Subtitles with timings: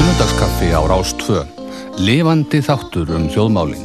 [0.00, 1.42] Sunnudagskaffi á Rástfö
[2.00, 3.82] Livandi þáttur um þjóðmálin.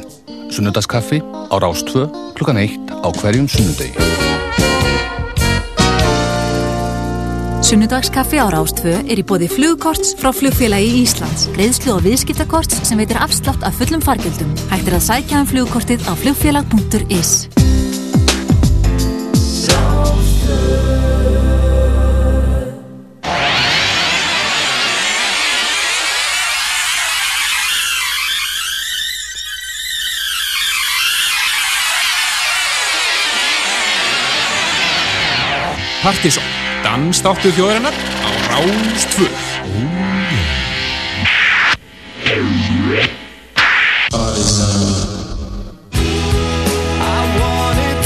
[0.48, 3.92] Sunnudagskaffi á Rástfö klukkan eitt á hverjum sunnudegi.
[7.60, 11.50] Sunnudagskaffi á Rástfö er í bóði flugkorts frá flugfélagi Íslands.
[11.52, 14.56] Greiðslu og viðskiptakorts sem veitir afslátt af fullum fargjöldum.
[14.72, 17.75] Hættir að sækja um flugkortið á flugfélag.is
[36.06, 36.44] Partizón,
[36.86, 39.26] danstáttu þjóðurinnar á Ráðstvö.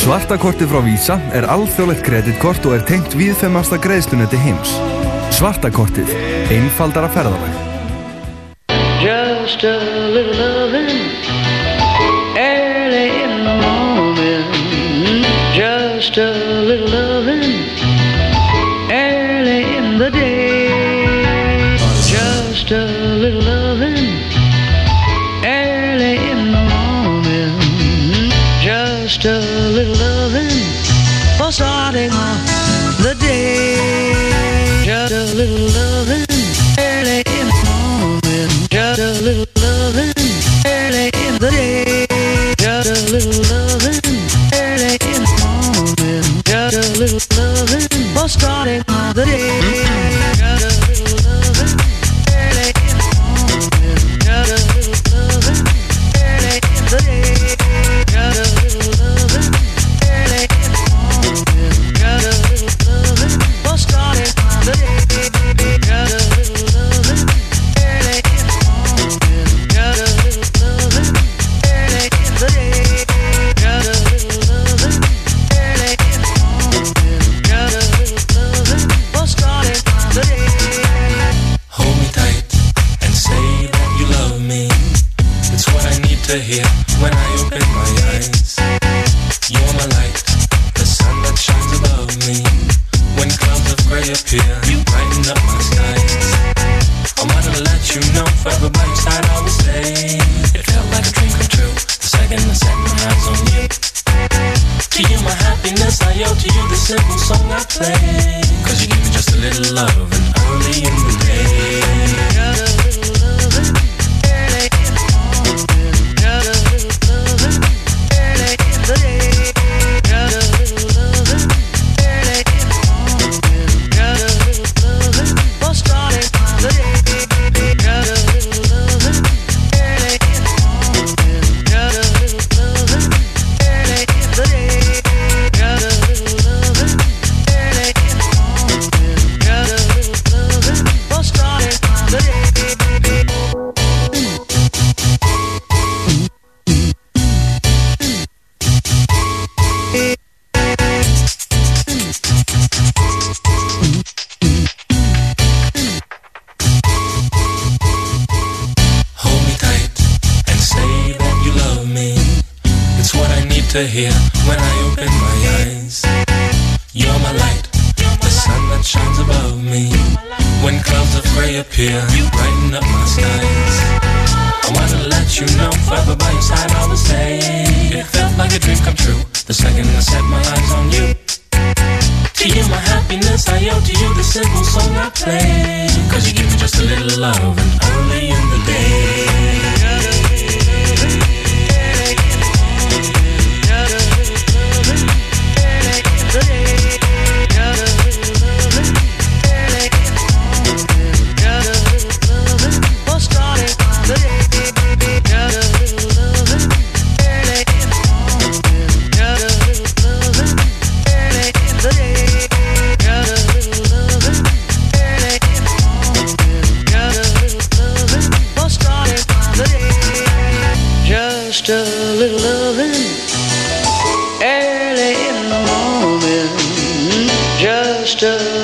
[0.00, 4.73] Svartakorti frá Vísa er alþjóðlegt kreditkort og er tengt viðfemasta greiðslunetti heims.
[5.37, 6.09] Svartakortið,
[6.56, 7.60] einfaldara ferðarvæg.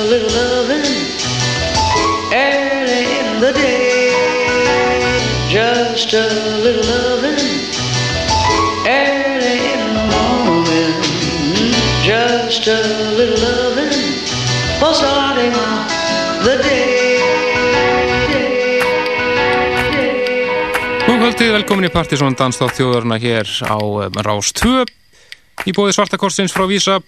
[0.07, 0.87] little loving
[2.31, 4.07] early in the day.
[5.51, 6.27] Just a
[6.63, 7.39] little loving
[8.87, 10.95] early in the morning.
[12.07, 12.79] Just a
[13.19, 13.91] little loving
[14.79, 15.91] for starting off
[16.45, 16.95] the day.
[21.07, 24.85] Núkvöldið, velkomin í Partíson Dansdótt þjóðurna hér á um, Rástö
[25.67, 27.01] í bóði Svartakorsins frá Vísa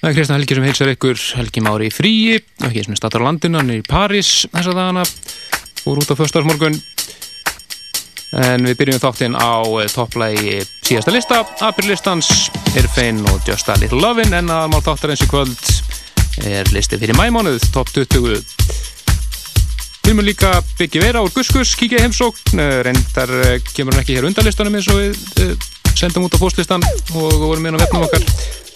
[0.00, 3.20] Það er Kristján Helgi sem heilsar ykkur Helgi Mári í fríi ekki sem er statur
[3.20, 5.02] á landinu, hann er í París þessa dagana,
[5.82, 6.78] fór út á föstarsmorgun
[8.40, 10.54] en við byrjum þáttinn á eh, topplægi
[10.88, 12.30] síðasta lista, aprilistans
[12.80, 15.68] Irfein og Just a Little Lovin' en að mál þáttar eins í kvöld
[16.48, 18.40] er listi fyrir mæmánuð, topp 20
[20.00, 24.06] Við munum líka byggja vera úr Guskus, kíkja í heimsókn, eh, reyndar eh, kemur hann
[24.06, 25.54] ekki hér undarlistanum eins og við
[25.92, 28.24] sendum út á fóstlistan og vorum hann á vefnum okkar.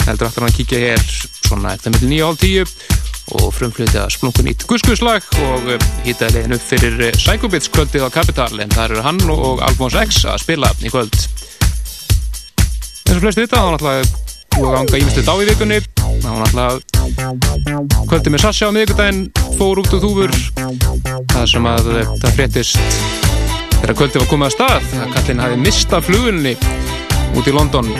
[0.05, 1.03] Heldur aftur að kíkja hér
[1.47, 2.95] svona eftir mellum 9.30
[3.39, 5.71] og frumflutja splungun ít Guskus lag og
[6.05, 10.25] hýtaði legin upp fyrir Psychobits kvöldið á Capital en það eru hann og Alfons X
[10.29, 11.17] að spila í kvöld.
[13.05, 15.81] En svo flestu þetta, þá náttúrulega að ganga ímestið á í vikunni.
[16.21, 16.73] Þá náttúrulega
[18.11, 19.23] kvöldið með Sasha á miðugudaginn
[19.57, 20.37] fór út úr þúfur.
[21.33, 22.77] Það sem að það fréttist
[23.79, 26.55] þegar kvöldið var komið að stað að kallin hafi mistað flugulni
[27.35, 27.91] út í London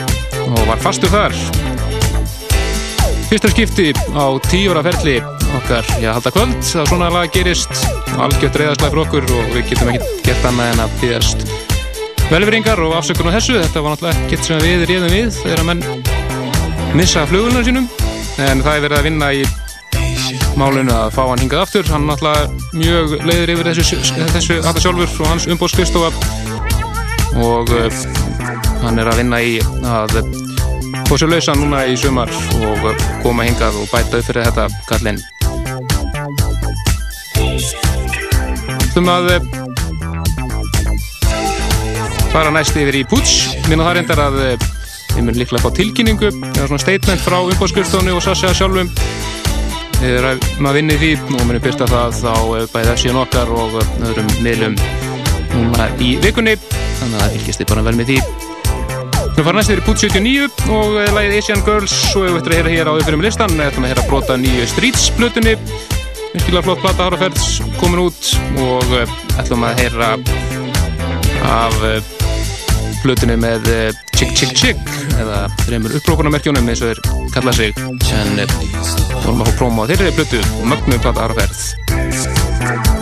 [0.45, 1.74] og var fastur þar
[3.35, 5.17] fyrsta skipti á tíóra ferli
[5.57, 7.81] okkar, já, halda kvöld það svona lag gerist.
[8.15, 11.43] Algjört reyðaslega fyrir okkur og við getum ekki gert annað en að býðast
[12.29, 15.67] velveringar og afsökun á þessu, þetta var náttúrulega ekkert sem við reyðum við þegar að
[15.67, 15.83] menn
[16.95, 17.91] missa flugulnar sínum
[18.45, 19.43] en það er verið að vinna í
[20.55, 21.91] málinu að fá hann hingað aftur.
[21.91, 24.01] Hann náttúrulega mjög leiður yfir þessu,
[24.31, 26.15] þessu þetta sjálfur og hans umbóðskristofa
[27.43, 28.03] og uh,
[28.85, 30.21] hann er að vinna í að
[31.15, 32.91] sér lausa núna í sumar og
[33.23, 35.21] koma hingað og bæta upp fyrir þetta kallinn
[38.95, 39.47] Þum að uh,
[42.31, 43.33] fara næst yfir í Puts.
[43.67, 44.65] Minna það reyndar að við
[45.17, 48.91] munum líklega fá tilkynningu eða svona statement frá umbóðskristofni og Sasha sjálfum.
[49.99, 52.37] Við erum að vinna í því og munum byrsta það á
[52.71, 54.79] bæðið F7 okkar og öðrum miðlum
[55.57, 56.55] núna í vikunni.
[57.01, 58.44] Þannig að fylgjast þið bara vel með því
[59.35, 62.71] Við farum næst yfir Put 79 og lægið Asian Girls og við ætlum að heyra
[62.71, 65.55] hér á því fyrir með listan við ætlum að heyra brota nýju Streets blutunni
[66.31, 67.49] virkilega flott plata áraferðs
[67.81, 68.31] komin út
[68.63, 68.95] og
[69.41, 70.13] ætlum að heyra
[71.51, 71.77] af
[73.03, 73.67] blutunni með
[74.15, 77.75] Chick Chick Chick eða þreymur upprókunamerkjónum eins og þeir kalla sig.
[78.15, 78.39] En
[79.19, 82.94] vorum að fá próma á þeirri blutu og mögnu plata áraferð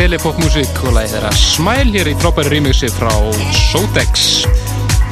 [0.00, 3.10] telepopmusík og lagið þeirra Smile hér í frábæri remixi frá
[3.52, 4.46] Sodex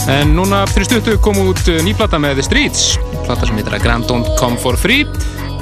[0.09, 2.85] en núna fyrir stuttu kom út uh, nýplata með The Streets.
[3.27, 5.05] Plata sem heitir að Grand Don't Come For Free.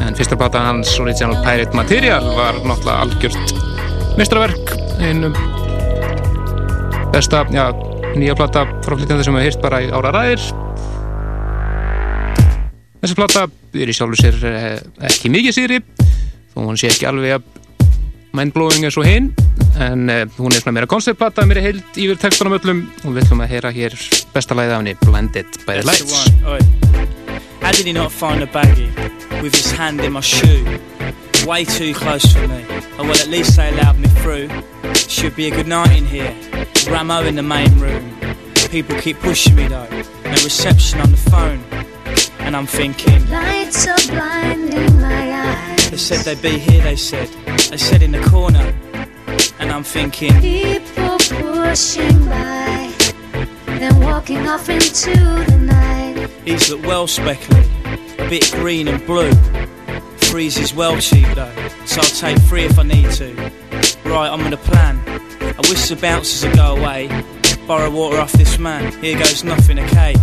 [0.05, 3.57] En fyrsta plata hans Original Pirate Material var náttúrulega algjört
[4.21, 5.33] mestraverk einu
[7.11, 7.67] besta, já,
[8.15, 10.47] nýja plata frá flytjandi sem við hýrt bara í ára ræðir.
[13.03, 14.73] Þessi plata er í sjálfu sér eh,
[15.11, 15.83] ekki mikið sýri
[16.55, 17.56] þó hún sé ekki alveg að
[18.37, 19.33] mindblowing eins og hinn
[19.81, 23.43] en uh, hún er svona meira konceptplata, meira heild yfir textunum öllum og við ætlum
[23.45, 23.97] að heyra hér
[24.35, 26.15] besta læða af henni, Blended by the Lights
[27.63, 28.93] How did he not find a baggie
[29.43, 30.79] with his hand in my shoe?
[31.47, 32.65] Way too close for me.
[32.99, 34.49] Oh well, at least they allowed me through.
[34.95, 36.33] Should be a good night in here.
[36.89, 38.17] Ramo in the main room.
[38.71, 39.89] People keep pushing me though.
[40.25, 41.61] No reception on the phone.
[42.41, 43.29] And I'm thinking.
[43.31, 45.36] Lights are blinding my eyes.
[45.97, 47.27] They said they'd be here, they said.
[47.71, 48.75] They said in the corner.
[49.59, 50.31] And I'm thinking.
[50.43, 52.93] People pushing by.
[53.65, 56.29] Then walking off into the night.
[56.45, 57.65] These look well speckled,
[58.19, 59.33] A bit green and blue.
[60.19, 61.69] Freeze is well cheap though.
[61.87, 63.35] So I'll take three if I need to.
[64.05, 65.01] Right, I'm gonna plan.
[65.41, 67.09] I wish the bouncers would go away.
[67.67, 68.93] Borrow water off this man.
[69.01, 70.15] Here goes nothing, okay?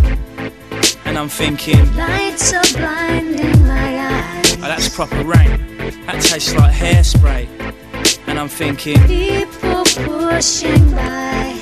[1.04, 1.96] And I'm thinking.
[1.96, 3.63] Lights are blinding
[4.74, 5.76] that's proper rain.
[6.06, 7.46] That tastes like hairspray.
[8.26, 9.00] And I'm thinking.
[9.06, 11.60] People pushing by.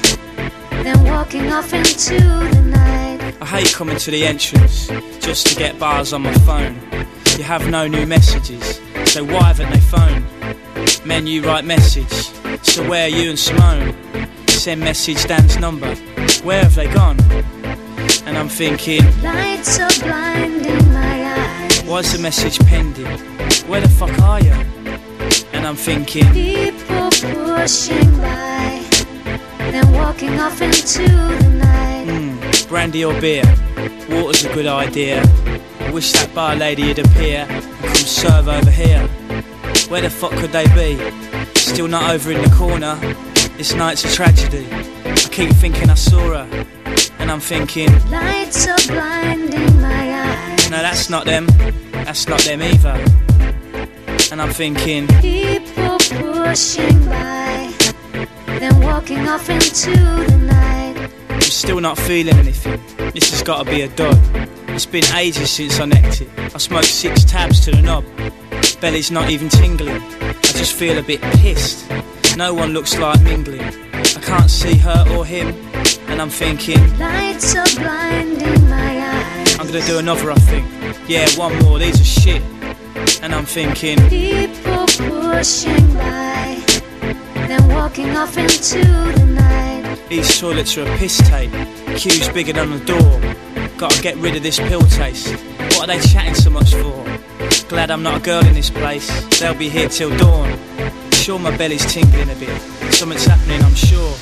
[0.83, 3.37] Then walking off into the night.
[3.43, 4.87] I hate coming to the entrance
[5.21, 6.75] just to get bars on my phone.
[7.37, 10.25] You have no new messages, so why haven't they phoned?
[11.07, 12.13] Menu write message,
[12.63, 13.95] so where are you and Simone?
[14.49, 15.95] Send message Dan's number,
[16.45, 17.19] where have they gone?
[18.27, 20.82] And I'm thinking, Lights are blinding
[21.93, 23.05] why's the message pending?
[23.69, 24.53] Where the fuck are you?
[25.53, 28.83] And I'm thinking, People pushing by.
[29.59, 32.07] Then walking off into the night.
[32.09, 33.45] hmm, brandy or beer?
[34.09, 35.23] Water's a good idea.
[35.81, 39.07] I wish that bar lady would appear and come serve over here.
[39.91, 40.97] Where the fuck could they be?
[41.57, 42.95] Still not over in the corner.
[43.59, 44.67] This night's a tragedy.
[45.05, 46.67] I keep thinking I saw her,
[47.19, 49.82] and I'm thinking, Lights are blinding.
[50.73, 51.47] No, that's not them.
[51.93, 52.97] That's not them either.
[54.33, 57.71] And I'm thinking, People pushing by.
[58.47, 61.11] Then walking off into the night.
[61.29, 62.81] I'm still not feeling anything.
[63.13, 64.19] This has got to be a dud.
[64.69, 66.31] It's been ages since I necked it.
[66.39, 68.05] I smoked six tabs to the knob.
[68.81, 70.01] Belly's not even tingling.
[70.01, 71.87] I just feel a bit pissed.
[72.39, 73.61] No one looks like mingling.
[73.61, 75.49] I can't see her or him.
[76.09, 78.62] And I'm thinking, Lights are blinding
[79.73, 80.67] gonna do another, I think.
[81.09, 82.43] Yeah, one more, these are shit.
[83.23, 86.61] And I'm thinking, People pushing by.
[87.49, 89.99] Then walking off into the night.
[90.09, 91.51] these toilets are a piss tape.
[91.97, 93.21] Queues bigger than the door.
[93.79, 95.35] Gotta get rid of this pill taste.
[95.77, 97.03] What are they chatting so much for?
[97.69, 99.09] Glad I'm not a girl in this place.
[99.41, 100.59] They'll be here till dawn.
[101.13, 102.61] Sure, my belly's tingling a bit.
[102.93, 104.15] Something's happening, I'm sure.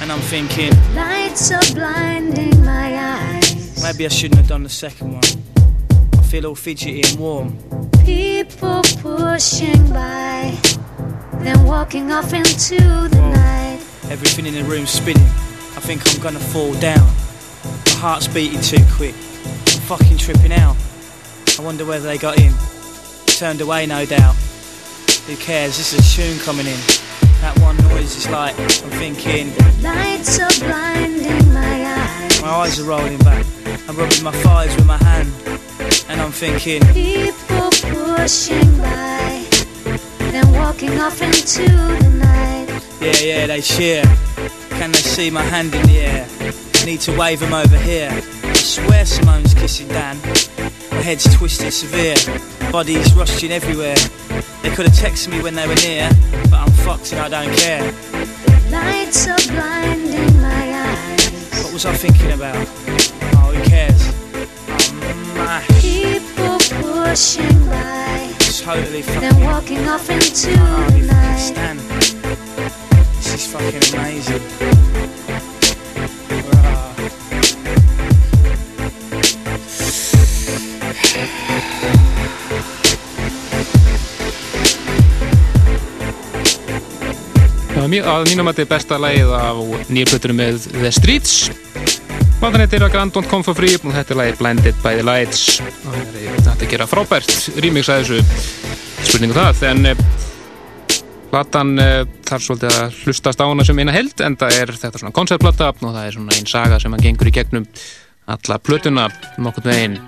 [0.00, 3.39] And I'm thinking, Lights are blinding my eyes.
[3.82, 5.24] Maybe I shouldn't have done the second one.
[6.18, 7.58] I feel all fidgety and warm.
[8.04, 10.56] People pushing by.
[11.40, 13.80] Then walking off into the night.
[14.10, 15.22] Everything in the room's spinning.
[15.76, 17.06] I think I'm gonna fall down.
[17.86, 19.14] My heart's beating too quick.
[19.14, 20.76] I'm fucking tripping out.
[21.58, 22.52] I wonder whether they got in.
[23.26, 24.34] Turned away, no doubt.
[25.26, 25.76] Who cares?
[25.78, 26.78] This is a tune coming in.
[27.40, 29.48] That one noise is like, I'm thinking,
[29.82, 32.42] Lights are blinding my eyes.
[32.42, 33.46] my eyes are rolling back.
[33.90, 35.32] I'm rubbing my thighs with my hand.
[36.08, 39.44] And I'm thinking, People pushing by.
[40.30, 42.68] Then walking off into the night.
[43.00, 44.04] yeah, yeah, they cheer.
[44.78, 46.28] Can they see my hand in the air?
[46.86, 48.10] Need to wave them over here.
[48.12, 50.20] I swear Simone's kissing Dan.
[50.92, 52.14] My head's twisted severe.
[52.70, 53.96] Bodies rushing everywhere.
[54.62, 56.08] They could have texted me when they were near,
[56.44, 57.82] but I'm fucked and I don't care.
[58.70, 61.64] Lights are blinding my eyes.
[61.64, 63.29] What was I thinking about?
[65.50, 65.82] Oh, mashed.
[65.82, 68.32] People pushing by.
[68.62, 69.20] Totally fucking.
[69.20, 71.38] Then walking off into I can't the even night.
[71.38, 71.80] stand.
[73.18, 74.44] This is fucking amazing.
[87.70, 89.50] Það var mjög, að mínum að þetta er besta lagið á
[89.90, 91.69] nýrplötunum með The Streets
[92.40, 95.02] Platan heitir að Grand Don't Come For Free og þetta er lagið Blended by the
[95.04, 95.58] Lights.
[95.60, 98.20] Og það er þetta að gera frábært remix að þessu.
[99.04, 100.00] Spurningu það en eh,
[101.28, 105.02] Platan uh, þarf svolítið að hlustast á hana sem eina held en það er þetta
[105.02, 107.66] svona konceptplata og það er svona einn saga sem að gengur í gegnum
[108.32, 109.04] alla plötuna
[109.36, 109.98] nokkurn veginn.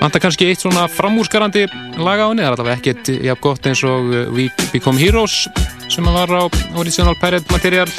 [0.00, 1.68] Vanta kannski eitt svona framúrskarandi
[2.00, 5.44] lag á henni, það er allavega ekkert jafn gott eins og uh, We Become Heroes
[5.86, 6.42] sem að var á
[6.82, 7.94] Original Pirate Material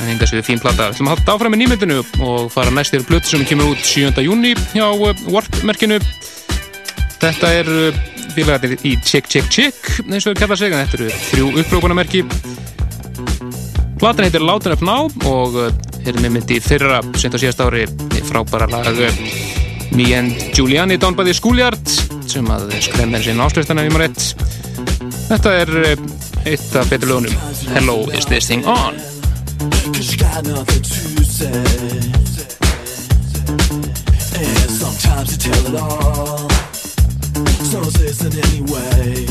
[0.00, 0.90] en enga séu fín plata.
[0.90, 4.12] Við ætlum að halda áfram með nýmyndinu og fara næstir blötu sem kemur út 7.
[4.24, 5.98] júni hjá uh, Warp-merkinu
[7.16, 8.00] Þetta er uh,
[8.36, 12.24] félagarnir í Check Check Check eins og við kalla sig, en þetta eru þrjú upprópunamerki
[13.96, 15.56] Platan heitir Loud Up Now og
[16.06, 17.86] er með myndi þeirra sent á síðast ári
[18.28, 19.00] frábæra lag
[19.96, 21.96] Me and Giuliani Down by the Schoolyard
[22.28, 24.56] sem að skremmer sín áslustana við maður rétt
[25.26, 25.74] Þetta er
[26.46, 28.98] eitt af betur lögunum Hello, is this thing on?
[29.70, 31.52] Cause you got nothing to say
[34.38, 36.48] And sometimes you tell it all.
[37.70, 39.26] So listen anyway.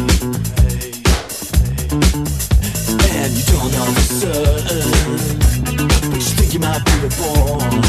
[3.16, 5.40] And you don't know for certain
[6.12, 7.82] But you think you might be reborn.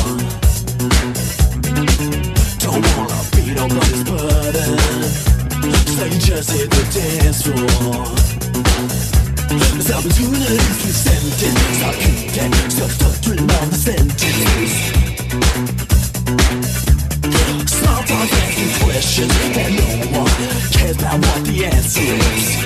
[2.62, 4.78] Don't wanna beat nobody's burden
[5.96, 8.26] So you just hit the dance floor
[9.48, 14.72] there's opportunities to send it Stop keeping yourself stuck to long sentences
[17.70, 20.30] Stop asking questions that no one
[20.72, 22.56] cares about what the answer is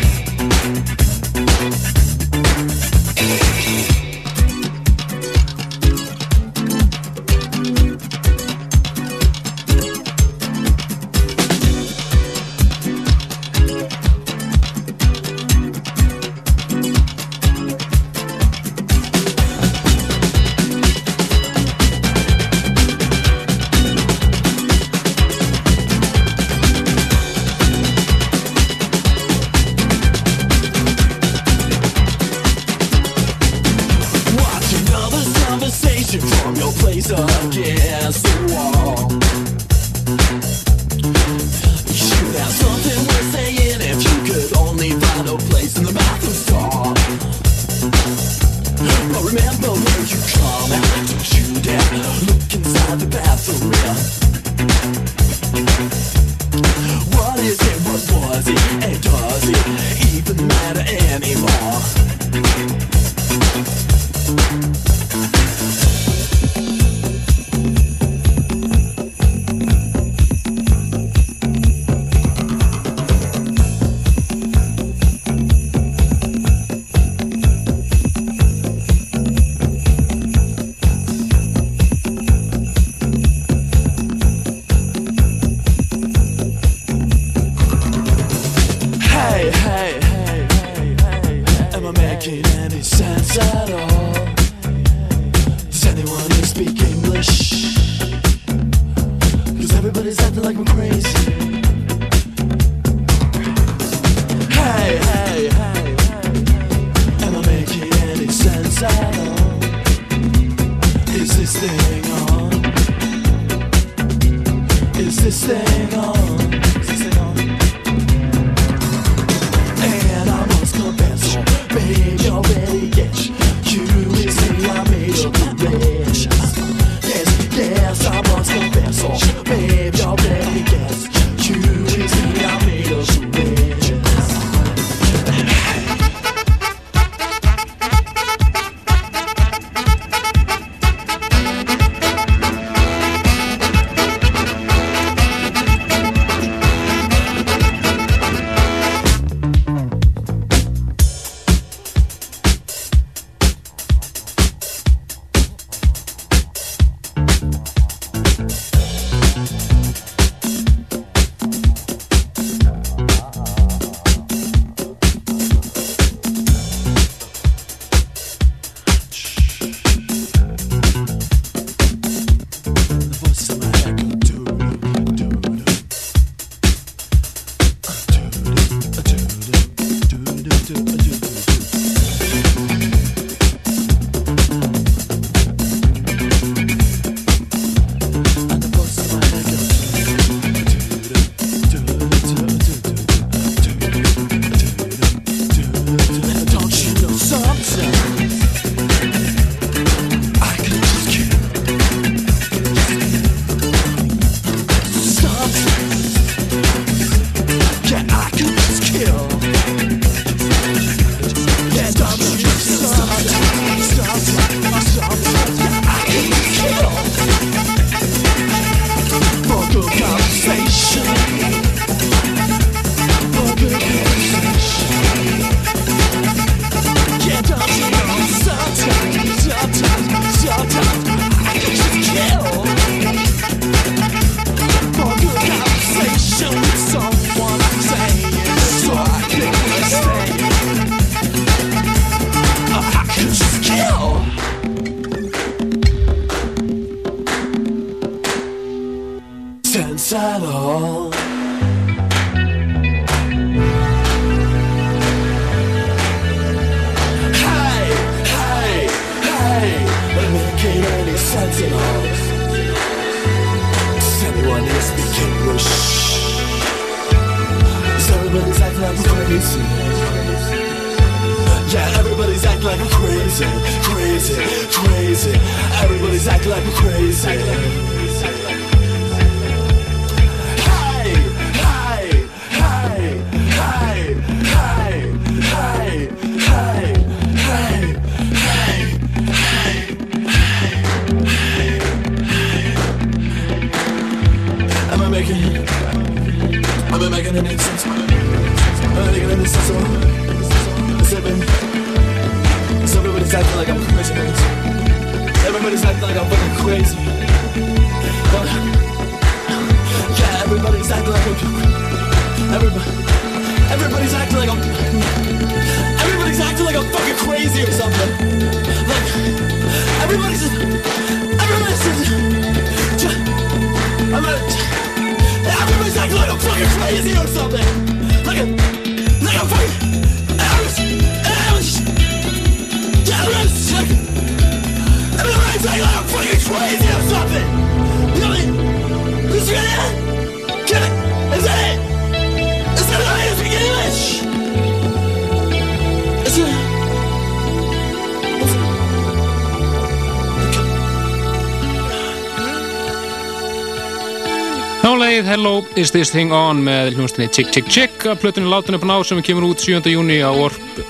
[355.76, 358.04] Is This Thing On með hljónstinni Chick Chick Chick.
[358.08, 359.78] Að plötunni Látin upp á ná sem kemur út 7.
[359.92, 360.80] júni á Warp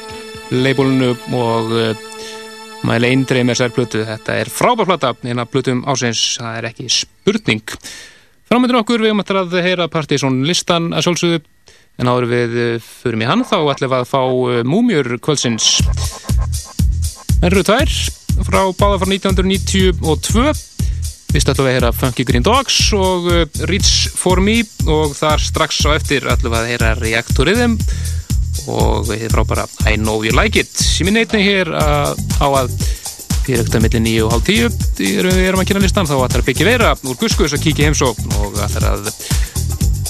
[0.50, 2.04] labelinu og uh,
[2.86, 4.04] maður eindreið með þessar plötu.
[4.08, 7.74] Þetta er frábærplata, eina plötum ásins það er ekki spurning.
[8.48, 11.42] Framöndur okkur við um að heyra partysón listan að sjálfsögðu.
[12.00, 15.76] En áður við uh, förum í hann þá ætlum við að fá uh, múmjur kvöldsins.
[17.40, 17.92] En eru tvær
[18.46, 20.70] frá báða frá 1992
[21.30, 23.28] Fyrst ætlum við að heyra Funky Green Dogs og
[23.70, 27.76] Reach For Me og þar strax á eftir ætlum við að heyra React to Rhythm
[28.70, 30.72] og við hefum frábara I Know You Like It.
[30.76, 32.74] Sem er neitni hér að, á að
[33.46, 36.16] fyrir ekkert að milli 9 og hálf 10 erum við erum að kynna listan þá
[36.18, 39.08] ætlar að byggja vera úr Guskus að kíkja heimsókn og ætlar að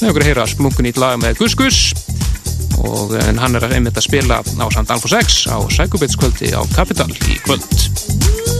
[0.00, 1.80] með okkur að heyra splungun í lag með Guskus.
[2.80, 7.36] Og hann er einmitt að spila á samt Alfa 6 á Sækubitskvöldi á Capital í
[7.44, 8.59] kvöld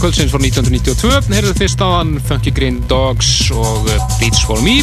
[0.00, 4.78] kvöldsins frá 1992 heyrðu fyrst á hann Funky Green Dogs og uh, Beats for Me.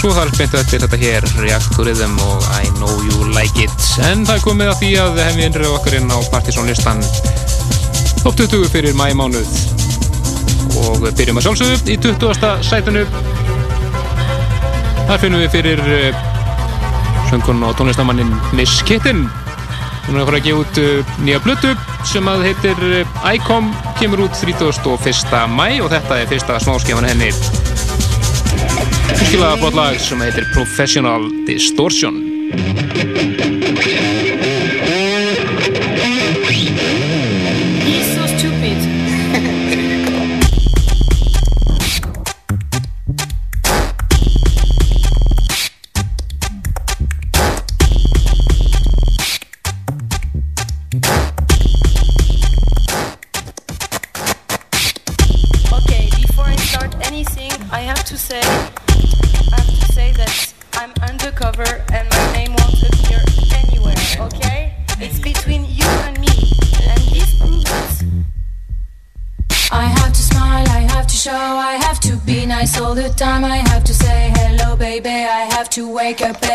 [0.00, 3.84] Svo þar beintu eftir þetta hér Reaktorism og I Know You Like It.
[4.08, 7.04] En það er komið að því að við hefum innröðu okkar inn á partysónlistan
[8.24, 9.52] top 20 fyrir mæmánuð
[10.80, 12.50] og byrjum að sjálfsögðu í 20.
[12.66, 13.04] sætunu
[15.06, 16.26] þar finnum við fyrir uh,
[17.30, 19.28] söngun og tónlistamannin Miss Kitten.
[20.08, 21.76] Hún er að fara að gefa út uh, nýja blötu
[22.10, 23.68] sem að heitir uh, ICOM
[24.00, 25.30] kemur út 31.
[25.54, 27.28] mæ og þetta er fyrsta smáskefan henni
[29.14, 32.18] Úrskilaða flott lag sem heitir Professional Distortion
[76.18, 76.49] have to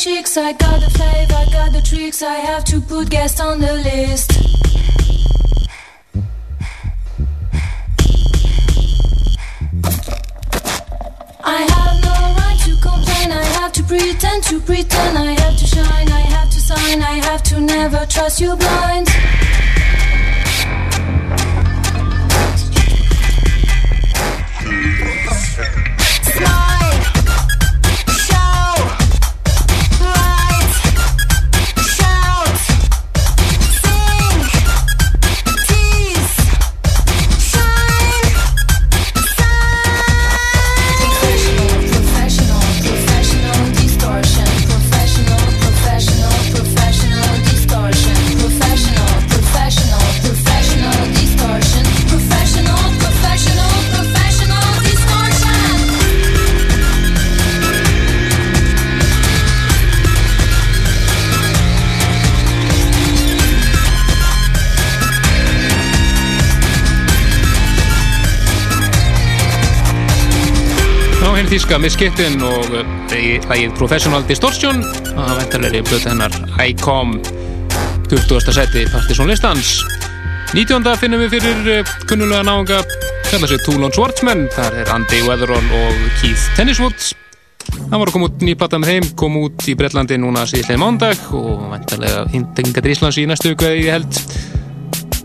[0.00, 0.38] chicks.
[0.38, 2.22] I got the flavor, I got the tricks.
[2.22, 4.30] I have to put guests on the list.
[11.44, 13.30] I have no right to complain.
[13.30, 15.18] I have to pretend to pretend.
[15.18, 16.08] I have to shine.
[16.08, 17.02] I have to sign.
[17.02, 19.08] I have to never trust you blind.
[71.50, 72.68] Þíska Miss Kitten og
[73.10, 74.84] lægið Professional Distortion.
[75.18, 76.34] Að vendarleiri blötu hennar.
[76.62, 77.16] ICOM
[78.06, 78.52] 20.
[78.54, 79.80] seti partysónlistans
[80.54, 80.86] 19.
[81.00, 82.78] finnum við fyrir eh, kunnulega náunga
[83.26, 84.44] kalla sig Toulon Schwartzman.
[84.54, 87.08] Þar er Andy Weatherall og Keith Tenniswood
[87.90, 91.24] hann var að koma út nýplata með þeim kom út í Breitlandi núna síðlega mándag
[91.34, 94.20] og vendarlega hintinga til Íslands í næstu viku eða ég held.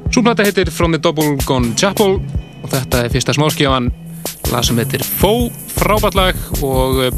[0.10, 3.94] Súplata heitir From the Double Gone Chapel og þetta er fyrsta smáskjáan
[4.50, 7.10] lag sem heitir Fó frábætlag og uh,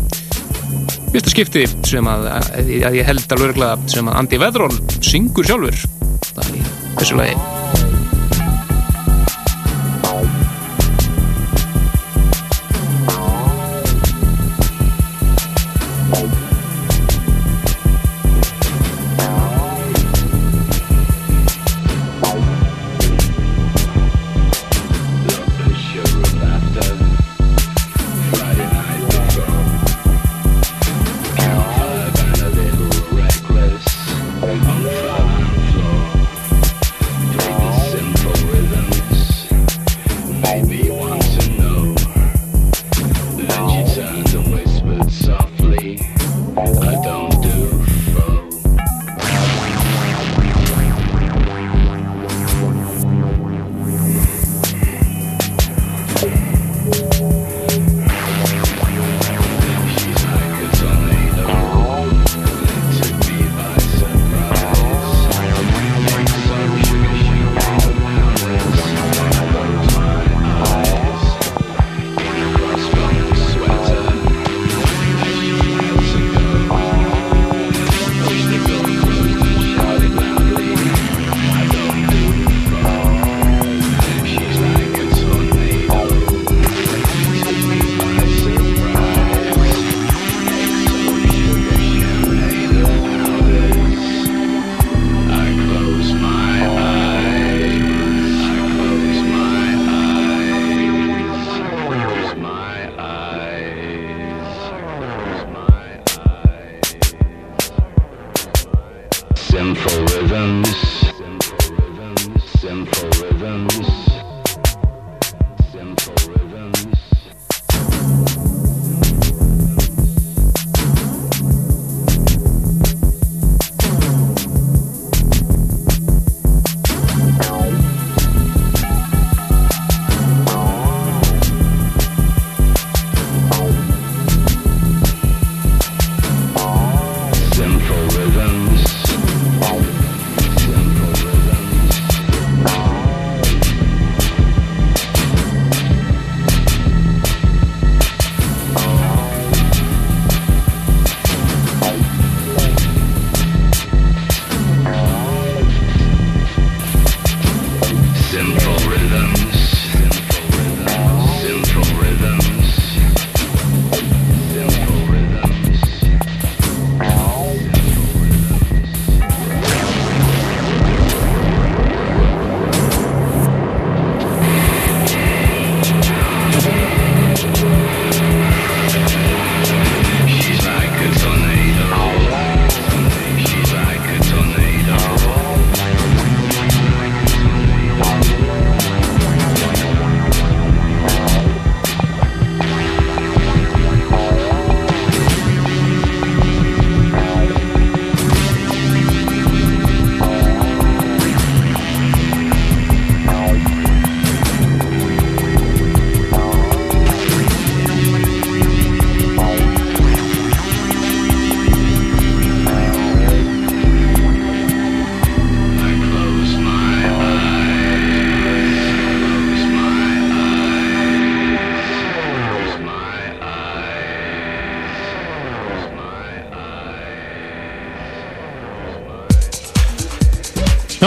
[1.13, 5.85] fyrsta skipti sem að, að, ég held alveg sem að Andy Weatherall syngur sjálfur.
[6.33, 7.56] Það er þessu lagi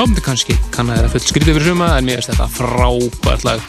[0.00, 3.42] Já, þetta kannski kann að vera fullt skrítið fyrir suma en mér finnst þetta frábært
[3.44, 3.64] lag.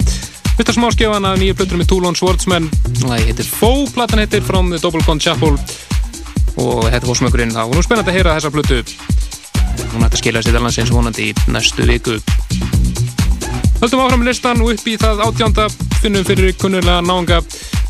[0.55, 2.69] Fyrsta smáskefan af nýju plötur með Toulon Swordsman
[3.03, 5.57] Lagi heitir Faux, platan heitir From the Double Gone Chapel
[6.61, 8.79] og þetta fór smökurinn það var nú spennandi að heyra þessa plötu.
[9.91, 12.15] Hún ætti að skilja sér til landsins vonandi í næstu viku.
[13.81, 15.65] Höldum áfram listan og upp í það átjánda.
[15.99, 17.41] Finnum fyrir kunnulega náunga.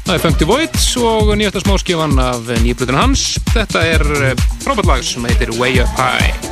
[0.08, 3.36] Það er Funky Void og nýjasta smáskefan af nýju plötun hans.
[3.54, 6.51] Þetta er eh, frábært lag sem heitir Way Up High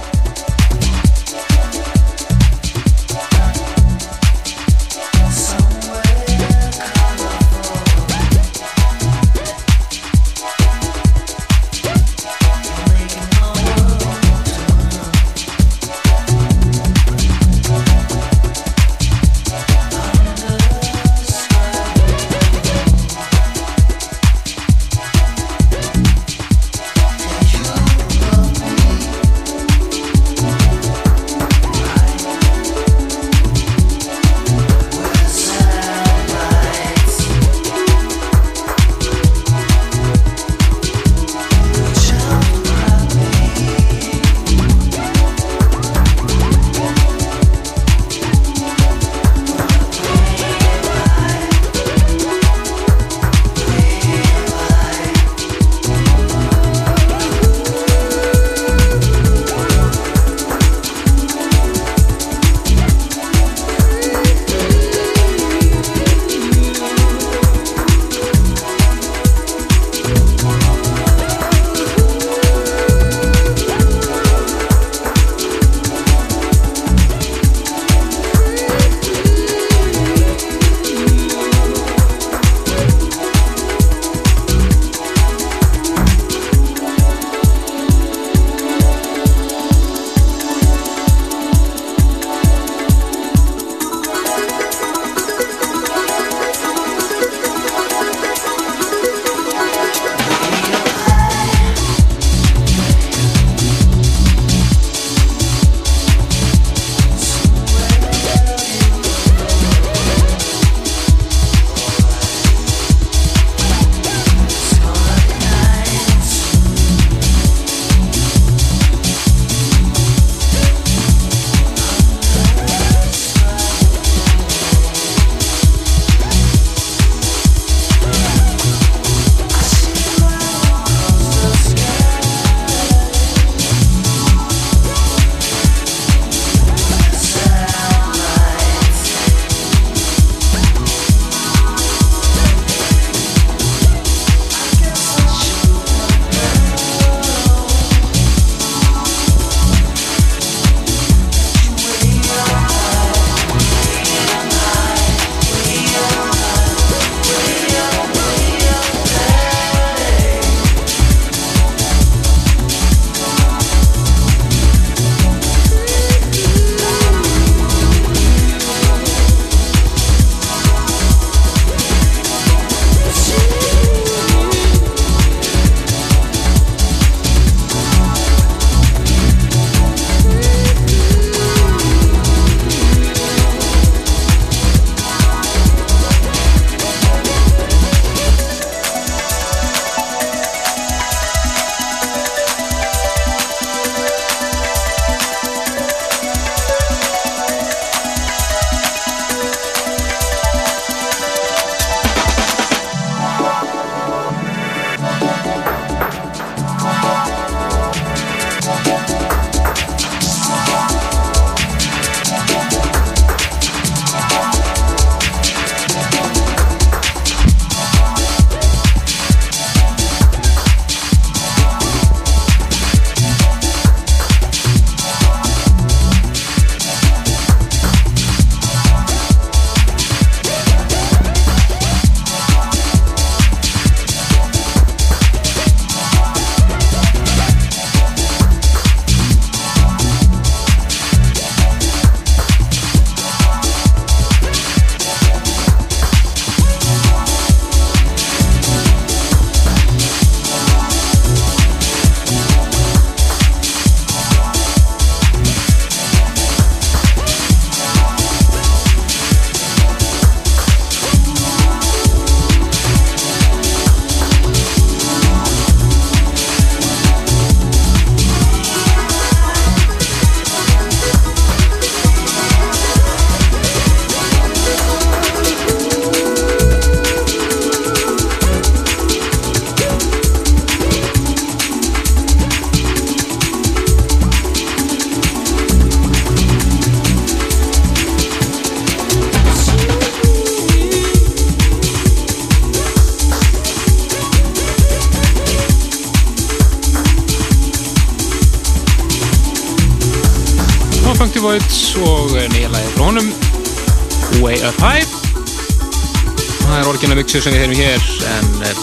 [307.30, 308.77] mixu sem við heyrum hér en eh,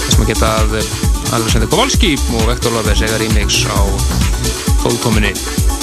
[0.00, 0.88] þess maður geta að eh,
[1.36, 3.78] Alexander Kowalski og Vektor Lopez eiga remix á
[4.80, 5.30] fólktóminni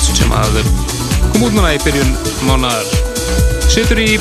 [0.04, 0.68] sem að eh,
[1.30, 2.12] kom út núna í byrjun
[2.50, 2.84] mánar
[3.72, 4.18] situr í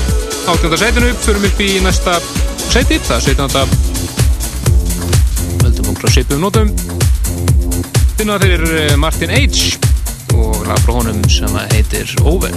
[0.46, 0.78] 18.
[0.84, 2.14] sætinu förum upp í næsta
[2.68, 3.66] sæti það er 17.
[5.64, 6.70] höldum okkur á sipum nótum
[8.14, 9.74] finna eh, Martin H
[10.38, 12.54] og lag frá honum sem heitir Over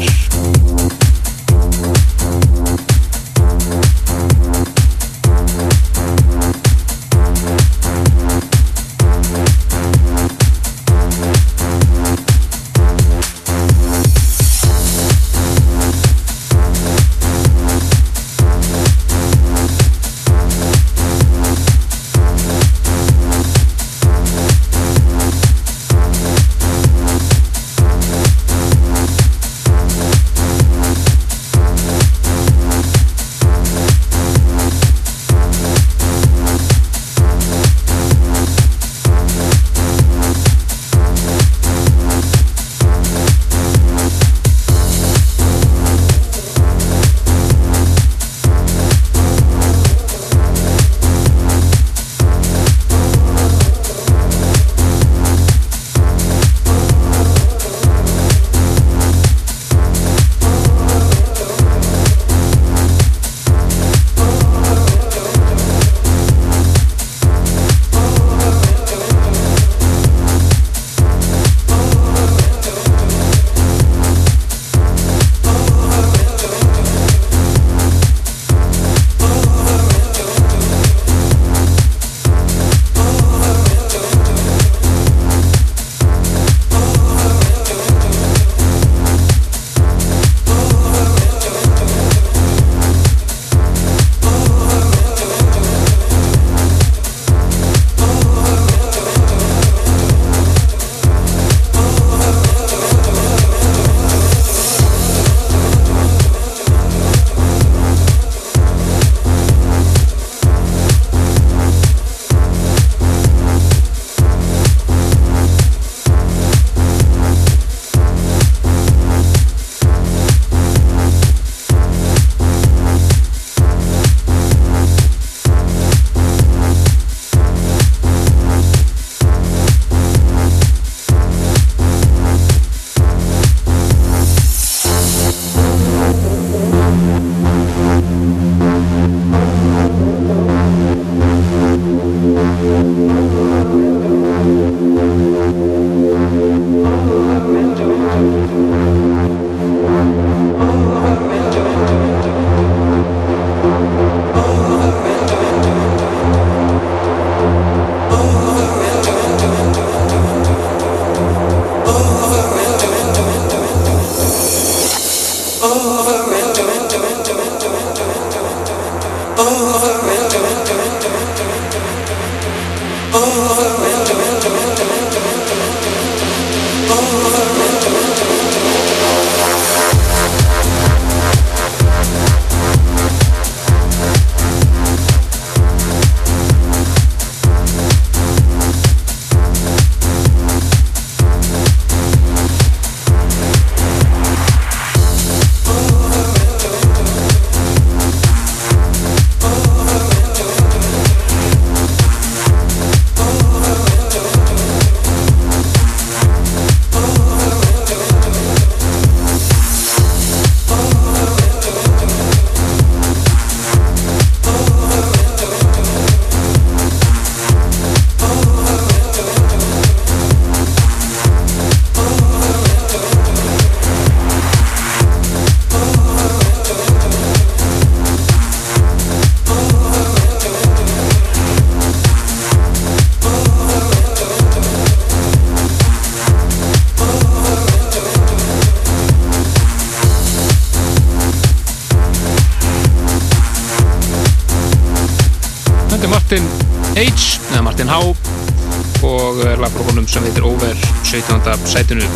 [251.16, 251.68] 17.
[251.72, 252.08] sætinu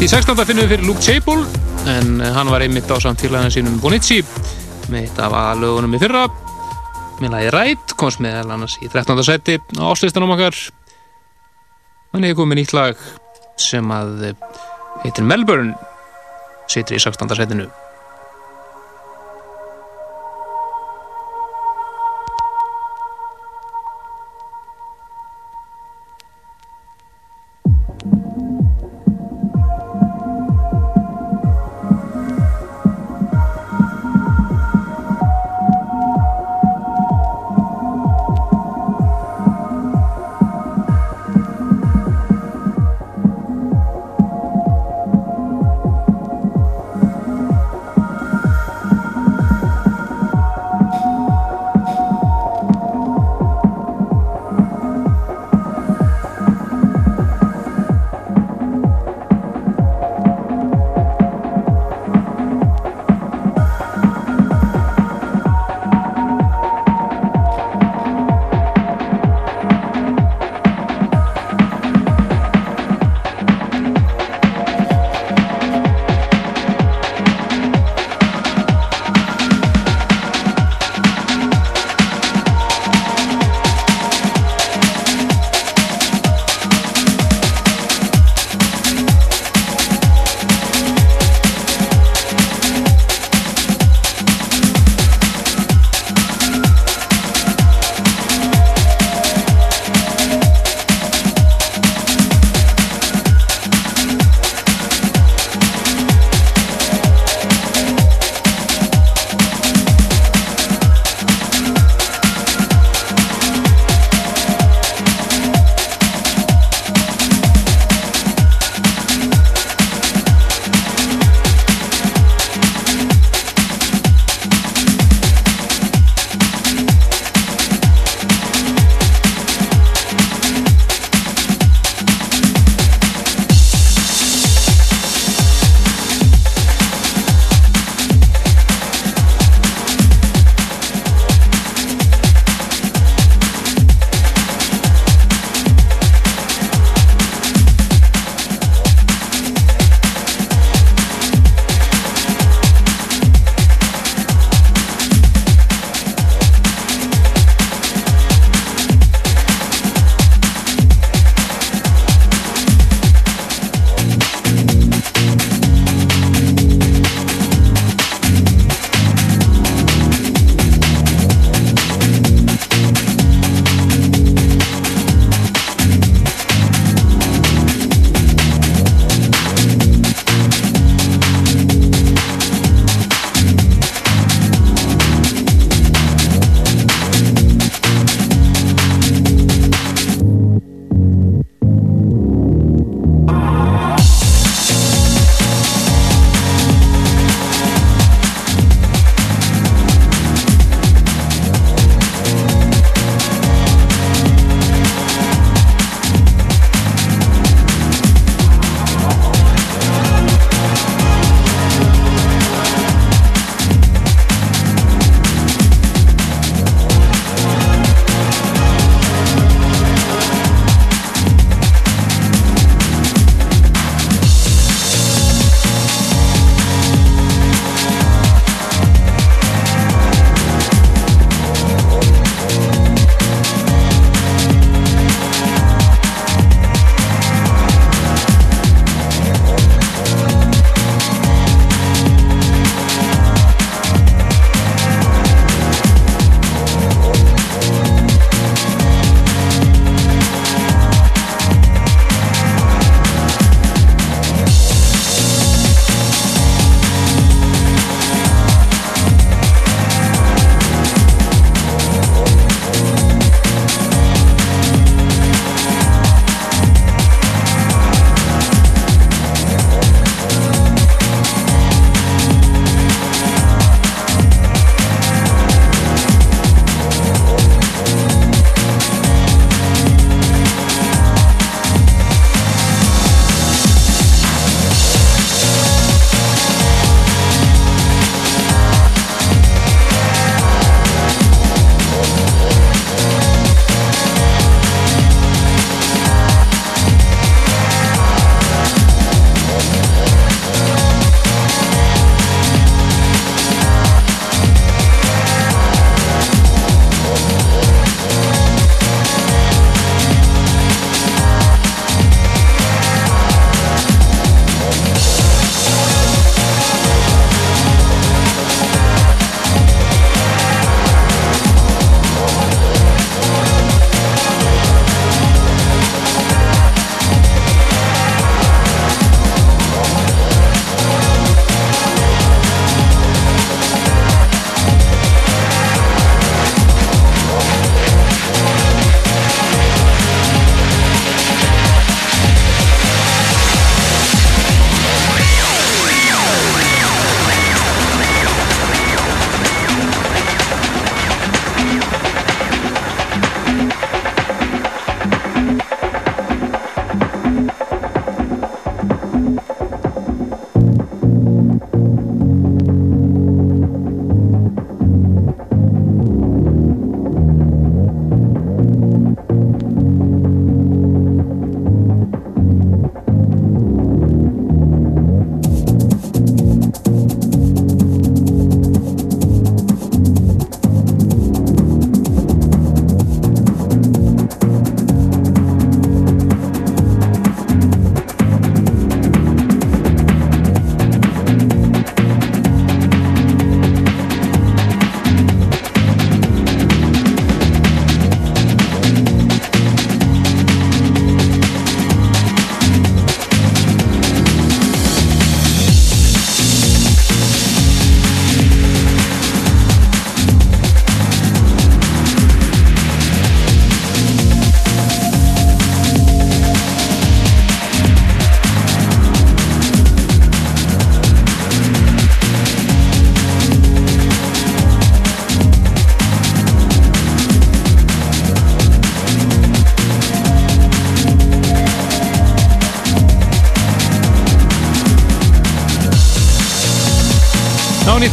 [0.00, 0.36] Í 16.
[0.46, 1.42] finnum við fyrir Luke Chapel
[1.90, 4.20] en hann var einmitt á samtílaðan sínum Bonici
[4.86, 6.28] með eitt af aðlögunum í fyrra
[7.18, 9.18] með lagi Rætt komst með annars í 13.
[9.26, 10.54] sæti á áslistanum okkar
[12.14, 13.02] Þannig er komið nýtt lag
[13.58, 14.48] sem að eh,
[15.02, 15.74] heitir Melbourne
[16.70, 17.34] situr í 16.
[17.34, 17.66] setinu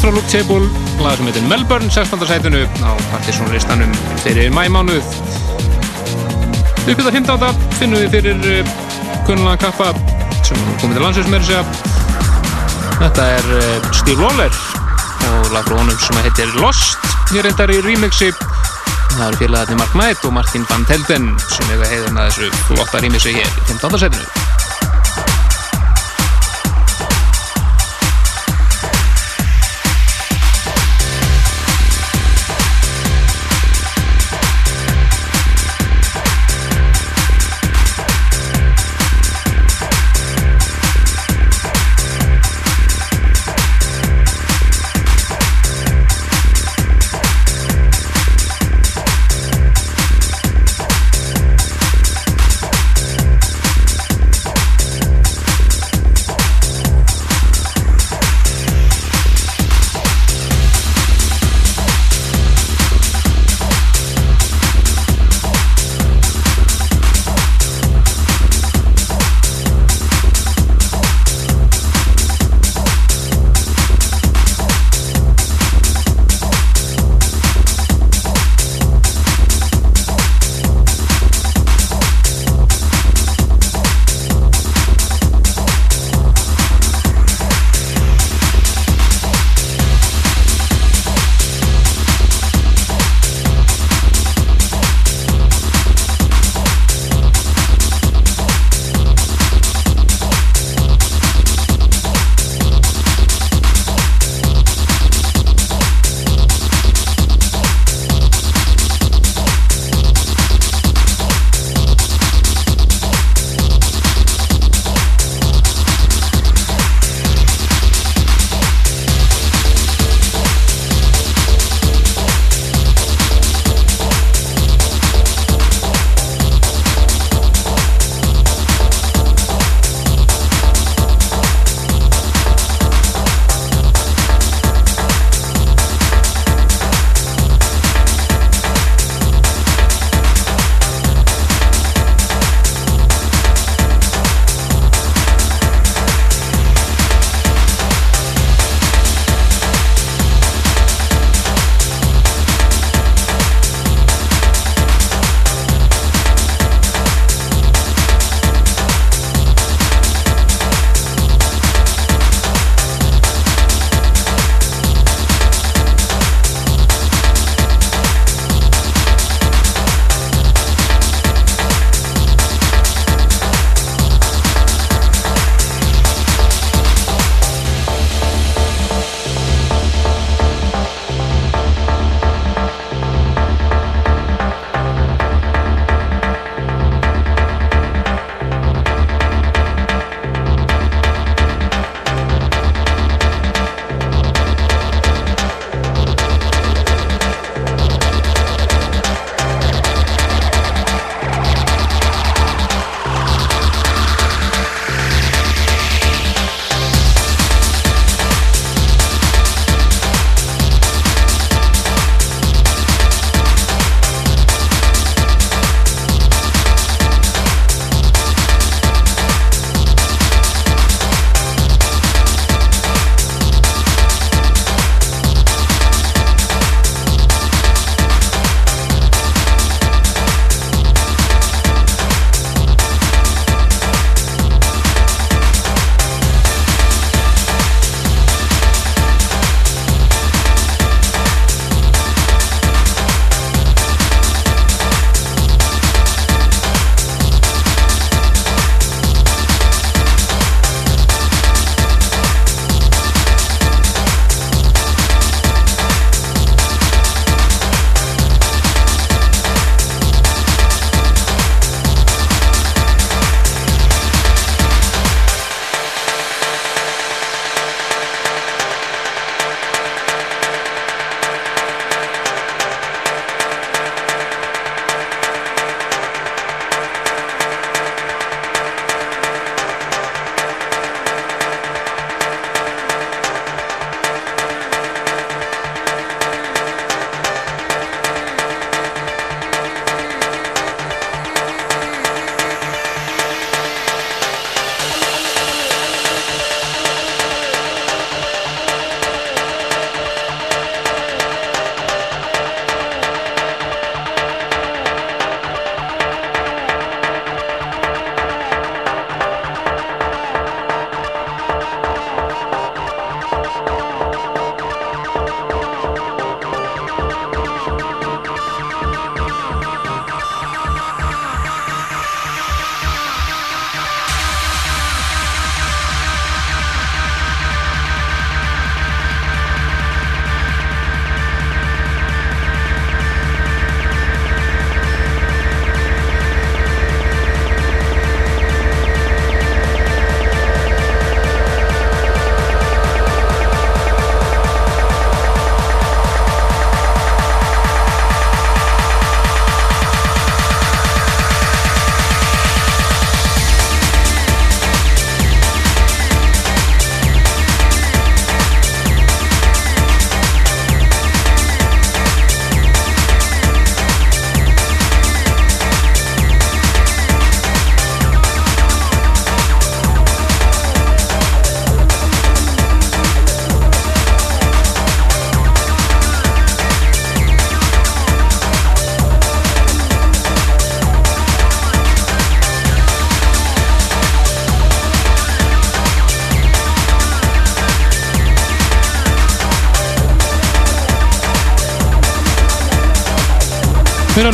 [0.08, 0.70] frá Luke Table,
[1.04, 2.28] lag sem heitir Melbourne, 16.
[2.28, 3.92] sætinu á partysónlistanum
[4.24, 5.04] fyrir mæmánuð.
[6.88, 7.60] Uppið að 15.
[7.76, 8.72] finnum við fyrir uh,
[9.28, 9.90] kunnulega kappa
[10.48, 11.68] sem komið til landsins með þess að
[13.02, 14.60] þetta er uh, Steve Waller
[15.28, 17.04] og lag frá honum sem heitir Lost,
[17.34, 18.32] hér reyndar í remixi
[19.18, 23.04] það eru félagarnir Mark Knight og Martin Van Telden sem hefur heiðin að þessu flotta
[23.04, 24.06] remixi hér í 15.
[24.06, 24.47] sætinu.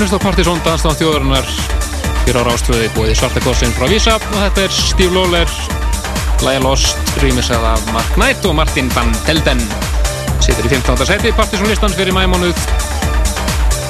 [0.04, 1.45] Hlusta á Partizón Danstáð þjóðarinnar.
[2.28, 5.51] Hér á Rástvöði búið Svartakossin frá Vísa og þetta er Steve Lawler
[6.43, 9.62] Læja Lost, rýmisað af Mark Knight og Martin Van Helden.
[10.43, 11.08] Situr í 15.
[11.08, 12.60] seti Partizón listan fyrir mæmónuð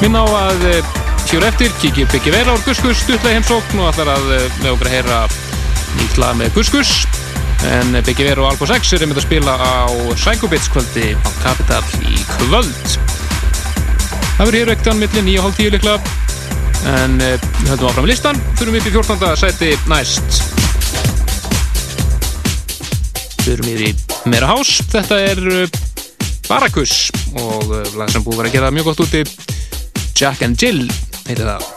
[0.03, 0.91] minna á að eh,
[1.31, 4.91] hér eftir kikið byggja vera úr Guskus stuttlega heimsókn og ætlar að eh, með okkur
[4.91, 5.19] að heyra
[5.97, 6.93] nýtt lag með Guskus.
[7.73, 11.81] En byggja vera og Alfa 6 er einmitt að spila á Psychobits kvöldi á Capital
[12.05, 13.12] í kvöld
[14.33, 16.23] Það verður hér vektan millir 9.30 líklega
[16.89, 18.41] en eh, við höldum áfram listan.
[18.57, 19.35] Þurfum upp í 14.
[19.39, 20.41] sæti næst.
[23.43, 23.93] Þurfum yfir í
[24.33, 24.73] meira hás.
[24.93, 25.77] Þetta er eh,
[26.49, 26.97] Barakus
[27.37, 29.23] og eh, lag sem búið að vera að gera mjög gott úti.
[30.17, 30.85] Jack and Jill
[31.27, 31.72] heitir það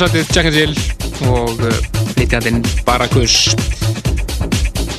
[0.00, 0.30] þetta er 14.
[0.30, 0.74] sætið Jack and Jill
[1.28, 1.74] og uh,
[2.14, 3.34] flytjandinn Barakus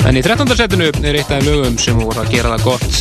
[0.06, 0.46] En í 13.
[0.58, 3.00] sætinu er eitt af lögum sem voru að gera það gott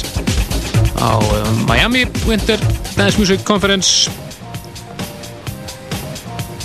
[0.97, 2.61] á uh, Miami Winter
[2.95, 4.09] Dance Music Conference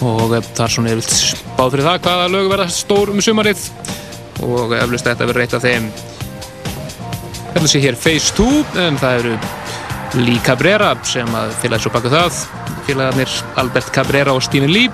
[0.06, 3.68] og það er svona yfirlt báð fyrir það hvaða lög verða stór um sumarið
[4.46, 5.92] og eflust þetta verður eitt af þeim
[7.56, 8.48] Þetta sé hér Phase 2
[8.84, 9.36] en það eru
[10.22, 12.42] Lee Cabrera sem að félags svo baka það
[12.88, 14.92] félagarnir Albert Cabrera og Stephen Lee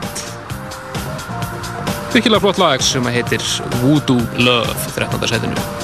[2.13, 3.43] virkilega flott lag sem heitir
[3.81, 5.27] Voodoo Love 13.
[5.31, 5.80] setinu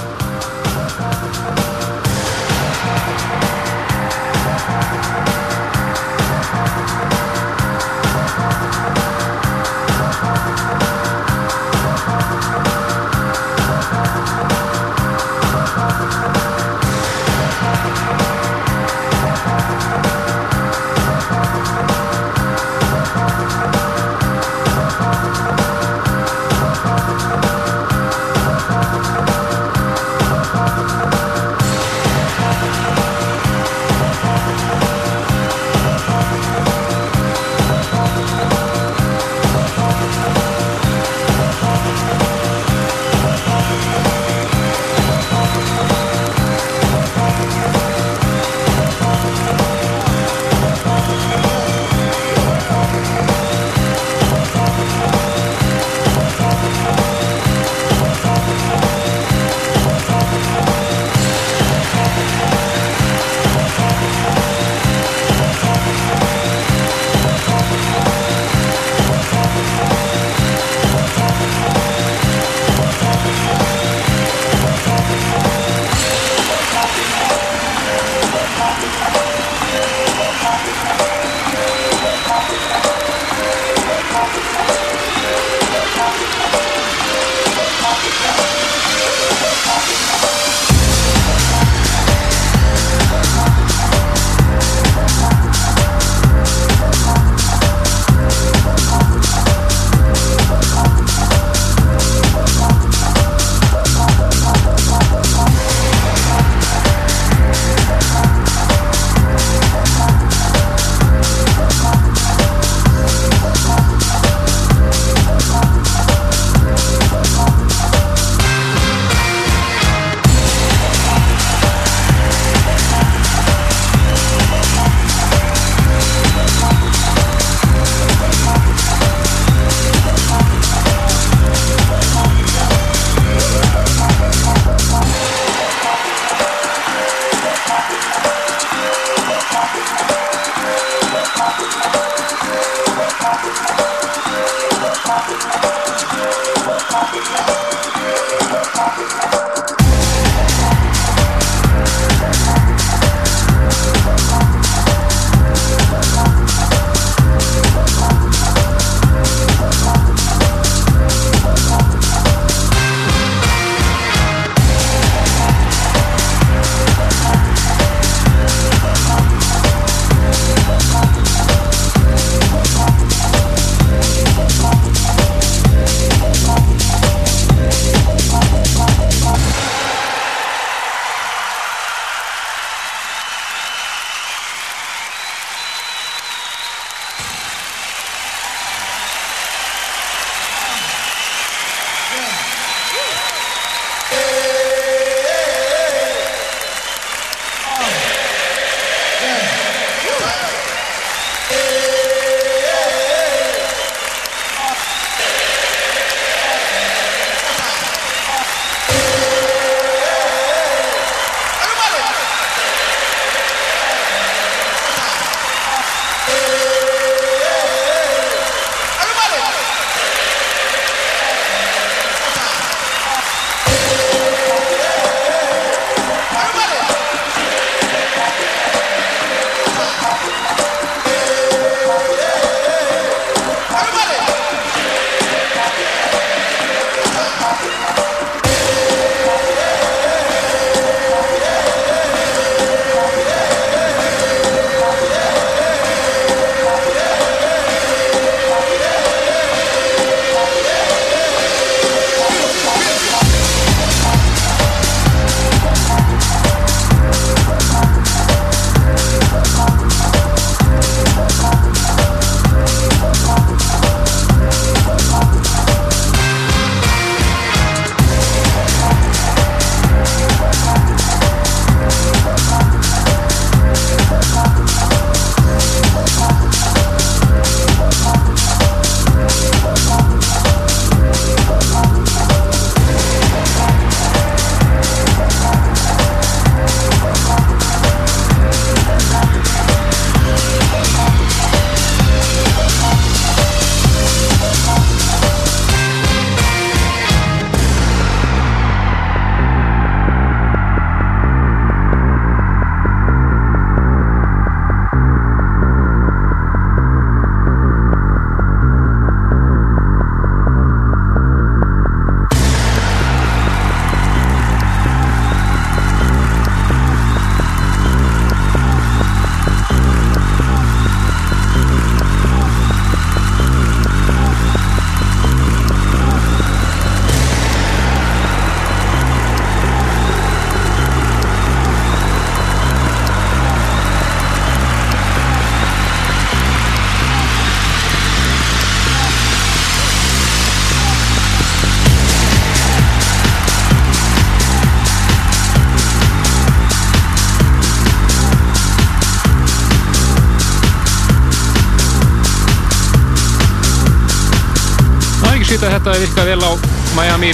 [355.98, 356.52] að þetta virka vel á
[356.98, 357.32] Miami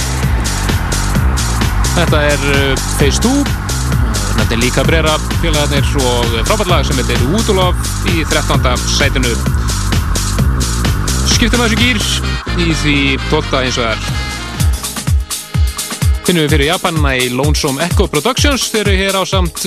[1.94, 2.40] Þetta er
[2.96, 3.32] Phase 2
[4.38, 7.76] Þetta er líka breyra félagarnir og frábært lag sem heitir Woodlove
[8.12, 8.64] í 13.
[8.94, 9.34] sætinu
[11.34, 12.00] Skiptum þessu gýr
[12.64, 12.96] í því
[13.28, 13.60] 12.
[13.60, 14.00] eins og það er
[16.24, 19.66] Finnum við fyrir Japanina í Lonesome Echo Productions þeir eru hér á samt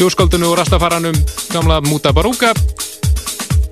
[0.00, 1.18] ljóskaldinu og rastafaranum
[1.52, 2.56] gamla Muta Baruka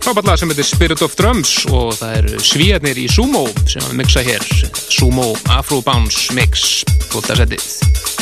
[0.00, 3.98] frábært lag sem heitir Spirit of Drums og það eru svíjarnir í Sumo sem að
[4.00, 4.46] mixa hér
[4.88, 6.82] Sumo Afro Bounce Mix
[7.12, 7.36] 12.
[7.40, 8.19] setið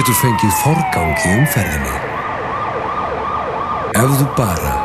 [0.00, 1.96] getur fengið forgang í umferðinni.
[4.00, 4.76] Ef þú bara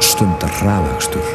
[0.00, 1.26] stundar hraðakstur.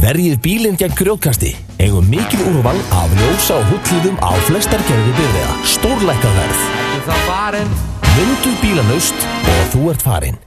[0.00, 1.56] Verjið bílinn gegn grjótkasti.
[1.82, 5.56] Eigum mikil úrval af ljósa og húttlíðum á flestar gerði byrðiða.
[5.74, 7.74] Stórlækkað verð.
[8.14, 10.40] Myndu bílanaust og þú ert farin.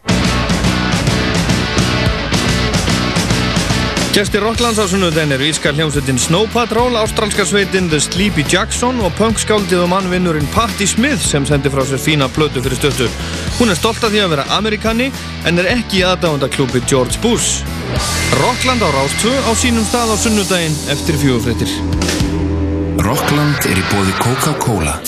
[4.14, 9.16] Gestir Rocklands á sunnudegin eru ískar hljómsveitin Snow Patrol, ástralska sveitin The Sleepy Jackson og
[9.18, 13.08] punkskáldið og mannvinnurinn Patti Smith sem sendi frá sér fína plötu fyrir stöttu.
[13.58, 15.10] Hún er stolt af því að vera amerikani
[15.50, 17.66] en er ekki í aðdáðandaklúpi George Bush.
[18.38, 21.74] Rockland á Rástvö á sínum stað á sunnudegin eftir fjögufréttir.
[23.02, 25.00] Rockland er í bóði Coca-Cola.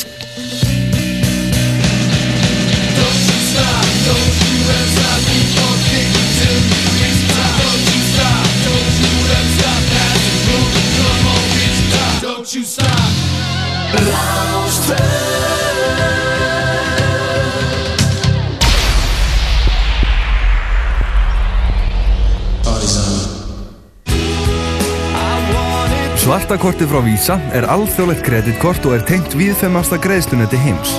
[26.56, 30.94] Svartakortið frá Visa er alþjóðlegt kreditkort og er tengt viðfemasta greiðslunetti heims.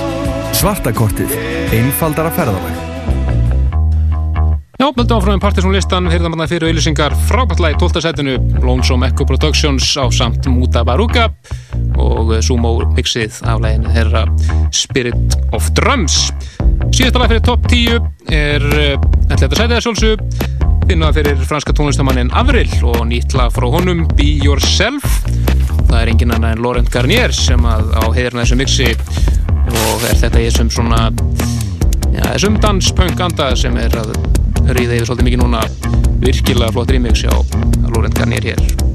[0.53, 1.31] Svartakortið.
[1.73, 2.75] Einfaldara ferðalag.
[4.77, 8.03] Já, möldum áfram um Partiðsson listan, heyrðum hann fyrir auðlýsingar frábært lag í 12.
[8.05, 11.31] setinu, Lonesome Echo Productions á samt Muta Baruka
[11.97, 14.27] og Sumo mixið af læginu þeirra
[14.69, 16.27] Spirit of Drums.
[16.93, 17.97] Síðasta lag fyrir top 10
[18.29, 23.65] er ætla þetta sætið að sjálfsög finna fyrir franska tónlistamannin Avril og nýtt lag frá
[23.73, 25.25] honum Be Yourself.
[25.87, 28.89] Það er engin annað en Laurent Garnier sem að á heiðirna þessu mixi
[29.67, 31.03] og er þetta í þessum svona
[32.11, 34.13] já, þessum danspunk anda sem er að
[34.75, 35.63] ríða yfir svolítið mikið núna
[36.23, 37.35] virkilega flott remix á
[37.87, 38.86] Laurent Garnier hér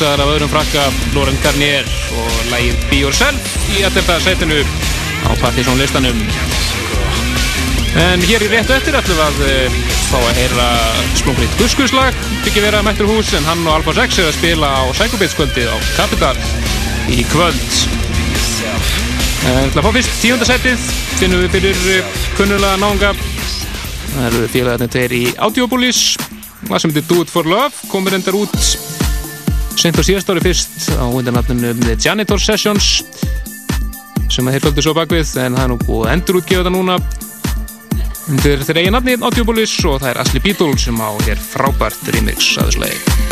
[0.00, 0.82] rýmisar af öðrum frakka
[1.12, 1.84] Laurent Garnier
[2.16, 4.14] og lægið Be Yourself í 11.
[4.24, 4.60] setinu
[5.28, 6.16] á Partiðsson listanum
[8.00, 9.76] en hér í réttu eftir ætlum að eh,
[10.08, 10.68] fá að heyra
[11.20, 12.16] splungrið Guskuslag
[12.46, 15.76] byggja vera mættur hús en hann og Alfa 6 er að spila á Psychobits-kvöldið á
[15.98, 16.36] Capital
[17.12, 17.76] í kvöld.
[19.50, 20.86] En til að fá fyrst tíundasætið
[21.18, 23.12] finnum við fyrir eh, kunnulega náunga.
[24.14, 26.06] Það eru félagarnir tveir í Audiopolis
[26.64, 28.56] það sem heitir Do It For Love komur endar út
[29.80, 33.00] sent á síðast ári fyrst á undirnafninu The Janitor Sessions
[34.30, 36.74] sem að þeir fölgdu svo bakvið en það er nú búið að endur útgefa þetta
[36.76, 36.98] núna
[38.30, 42.52] undir þeirra eigin nafni Audiopolis og það er Asli Beatle sem á hér frábært remix
[42.60, 43.29] að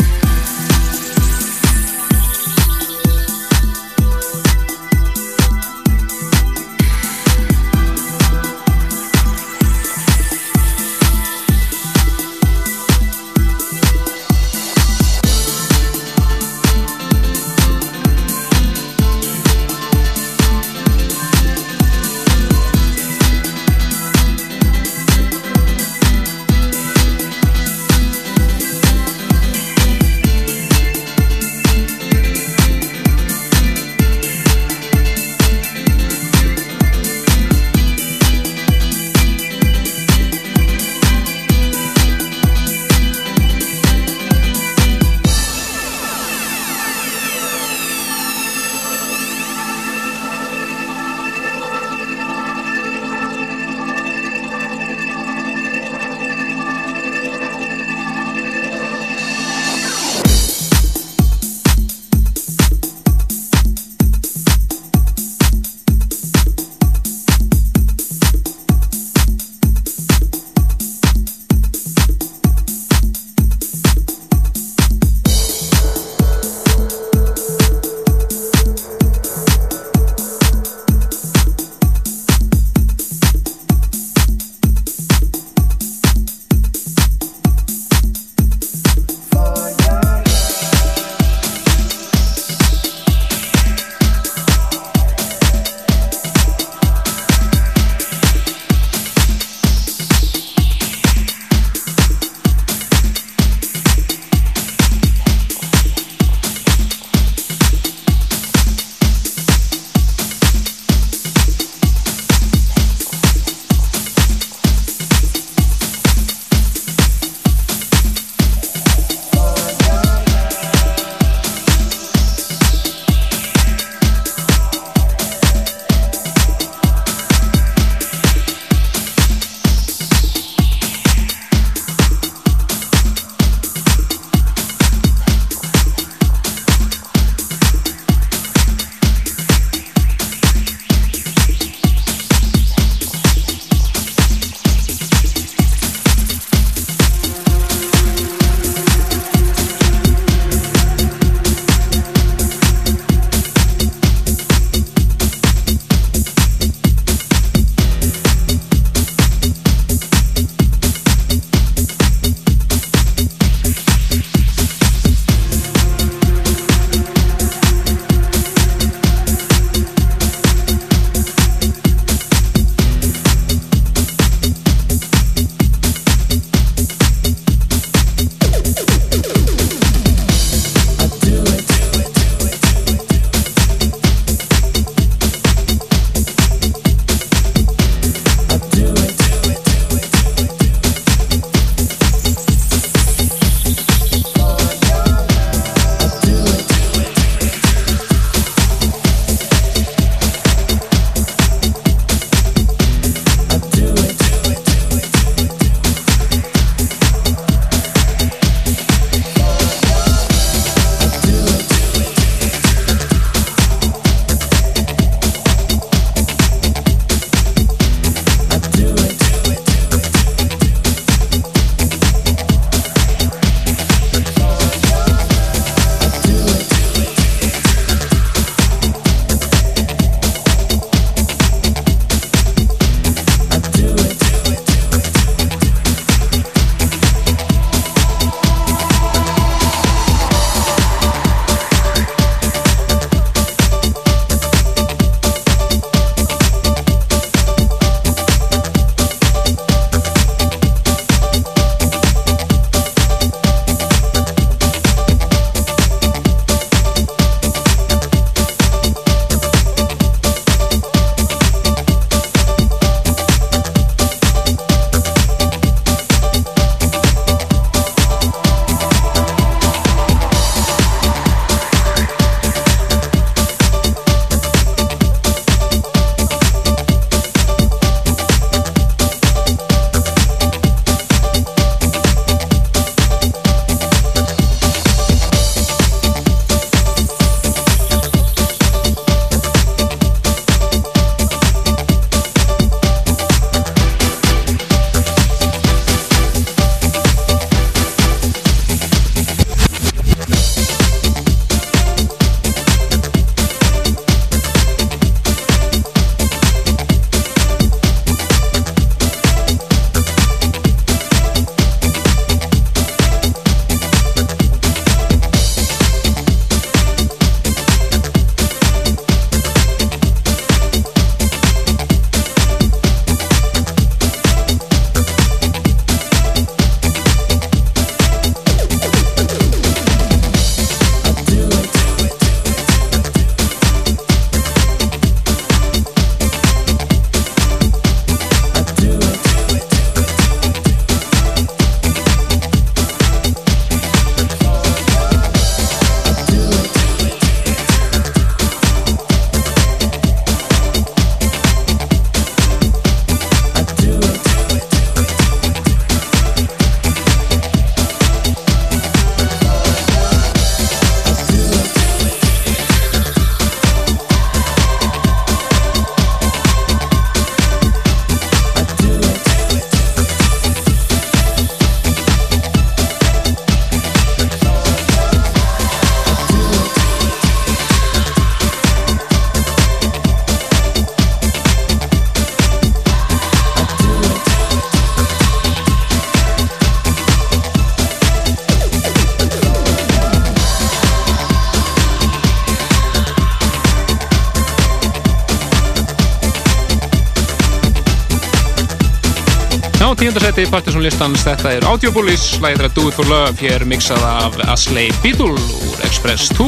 [400.39, 404.37] tíundarsæti Partisan listans, þetta er Audiobullis, lægið þeirra Do It For Love, hér mixað af
[404.47, 406.45] Asley Beetle úr Express 2.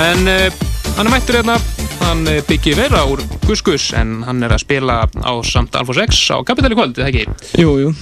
[0.00, 0.64] En uh,
[0.96, 1.54] hann er mættur hérna,
[2.00, 5.94] hann eh, byggir vera úr Gus Gus, en hann er að spila á samt Alfa
[6.00, 7.62] 6 á Kapitali kvöld, eða ekki?
[7.62, 7.94] Jú, jú.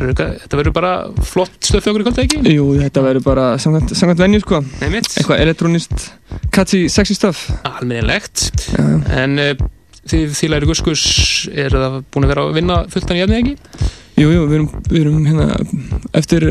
[0.00, 0.94] Þetta verður bara
[1.30, 2.56] flott stöð okkur í kvöld, eða ekki?
[2.56, 4.64] Jú, þetta verður bara samkvæmt, samkvæmt venju, sko.
[4.80, 5.12] Einmitt.
[5.14, 6.08] Eitthvað elektronist,
[6.50, 7.46] catchy, sexy stuff.
[7.70, 8.48] Almennilegt.
[9.14, 9.54] En uh,
[10.10, 11.06] þið, þið læri Gus Gus,
[11.54, 13.90] er það búin að vera að vinna fulltan í efni, ekki?
[14.20, 15.44] Jú, jú, við erum, við erum hérna
[16.18, 16.44] eftir,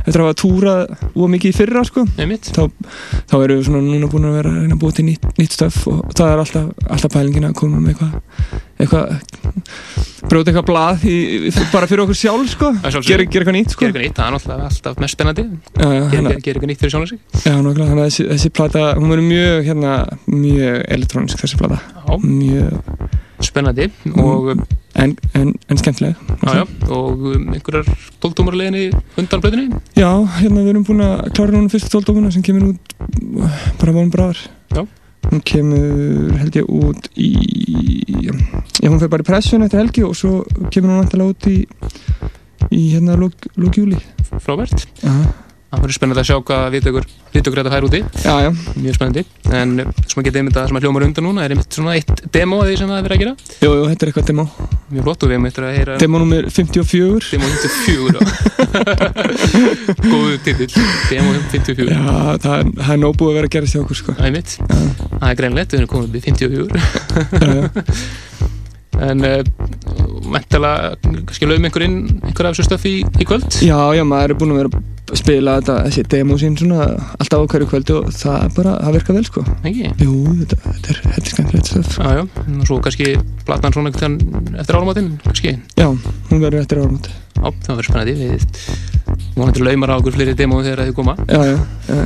[0.00, 2.06] eftir að hafa túrað úr mikið fyrra, sko.
[2.16, 2.62] Þá,
[3.28, 6.32] þá erum við núna búin að vera að búa til nýtt, nýtt stöf og það
[6.32, 8.14] er alltaf, alltaf pælingin að koma með eitthvað,
[8.80, 9.12] eitthvað,
[10.30, 11.18] bróta eitthvað blað í,
[11.74, 12.72] bara fyrir okkur sjálf, sko.
[13.10, 13.84] Gera eitthvað nýtt, sko.
[13.84, 15.46] Gera eitthvað nýtt, það er náttúrulega alltaf mest spennandi.
[15.76, 17.12] Gera hérna- gera eitthvað nýtt fyrir sjálf.
[17.44, 19.92] Já, nákvæmlega, þannig að þessi, þessi plata, hún verður mjög, hérna,
[20.32, 21.82] mjög elektrónisk þessi plata.
[22.00, 22.16] Já.
[22.24, 22.89] Mjög...
[23.44, 24.54] Spennandi og...
[25.00, 26.16] En, en, en skemmtileg.
[26.42, 27.86] Já, já, og um, einhverjar
[28.20, 28.88] tóltómarleginni
[29.20, 29.78] undan blöðinni?
[29.94, 30.08] Já,
[30.40, 32.94] hérna við erum búin að klára núna fyrstu tóldómuna sem kemur út
[33.78, 34.40] bara vonum bráðar.
[34.74, 34.82] Já.
[35.30, 37.30] Hún kemur, held ég, út í,
[38.26, 38.34] já,
[38.88, 40.40] hún fer bara í pressun eftir helgi og svo
[40.72, 41.58] kemur hún vantilega út í,
[42.74, 44.00] í hérna lók, lók júli.
[44.42, 44.88] Frábært.
[45.70, 47.98] Það verður spennandi að sjá hvað viðtökur, viðtökur þetta fær úti.
[48.24, 48.48] Já, já.
[48.74, 49.22] Mjög spennandi.
[49.54, 51.92] En uh, sem að geta einmitt að sem að hljómar undan núna er einmitt svona
[51.94, 53.34] eitt demo að því sem það er verið að gera.
[53.62, 54.44] Jú, jú, þetta er eitthvað demo.
[54.90, 55.98] Mjög flott og við einmitt að heyra...
[56.02, 57.30] Demo nummer 54.
[57.30, 58.20] Demo 54, já.
[60.10, 60.74] Góðu titill.
[61.06, 61.86] Demo 54.
[61.86, 62.02] Já,
[62.42, 64.16] það er, það er nóg búið að vera að gera sér okkur, sko.
[64.18, 64.56] Það er mitt.
[64.66, 66.66] Það er greinlegt, við erum komið upp í 54.
[69.00, 69.22] En
[70.28, 70.70] mentala,
[71.00, 73.46] kannski laum einhver inn einhver af þessu stöfi í, í kvöld?
[73.64, 74.82] Já, já, maður er búin að vera
[75.18, 78.96] spila þetta, þessi demo sín svona alltaf á hverju kvöldu og það er bara, það
[78.98, 79.44] virkar vel, sko.
[79.60, 79.90] Ekki?
[80.04, 81.96] Jú, þetta, þetta er, er skemmtilegt stöf.
[81.98, 82.22] Já, já,
[82.54, 83.14] og svo kannski
[83.48, 85.56] platnan svona eftir áramátinn, kannski?
[85.80, 87.18] Já, hún verður eftir áramátinn.
[87.40, 91.16] Já, það verður spennandi, við vonandi laumar á okkur fleiri demóðu þegar þið koma.
[91.26, 91.56] Já, já,
[91.88, 92.04] já.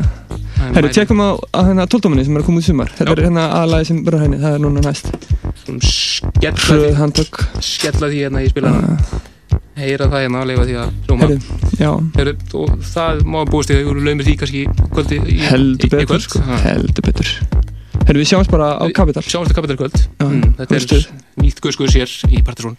[0.75, 2.93] Herru, tjekkum á, á hérna tóltóminni sem er að koma út í sumar.
[2.95, 5.11] Þetta er hérna aðlagi sem bara henni, það er núna næst.
[5.91, 7.29] Skella því,
[7.61, 8.99] skella því hérna í spilana.
[9.75, 11.29] Heyra það hérna að leifa því að hljóma.
[12.15, 15.89] Herru, og það má búist því að þú laumir því kannski í kvöldi í, Heldur
[15.89, 16.27] í, í betur, kvöld.
[16.29, 16.43] sko.
[16.65, 17.33] Heldur betur.
[18.05, 19.25] Herru, við sjáumst bara á Kapital.
[19.27, 19.99] Sjáumst á Kapital kvöld.
[20.23, 21.09] Mm, þetta er
[21.43, 22.79] nýtt guðskuðs hér í Partisón.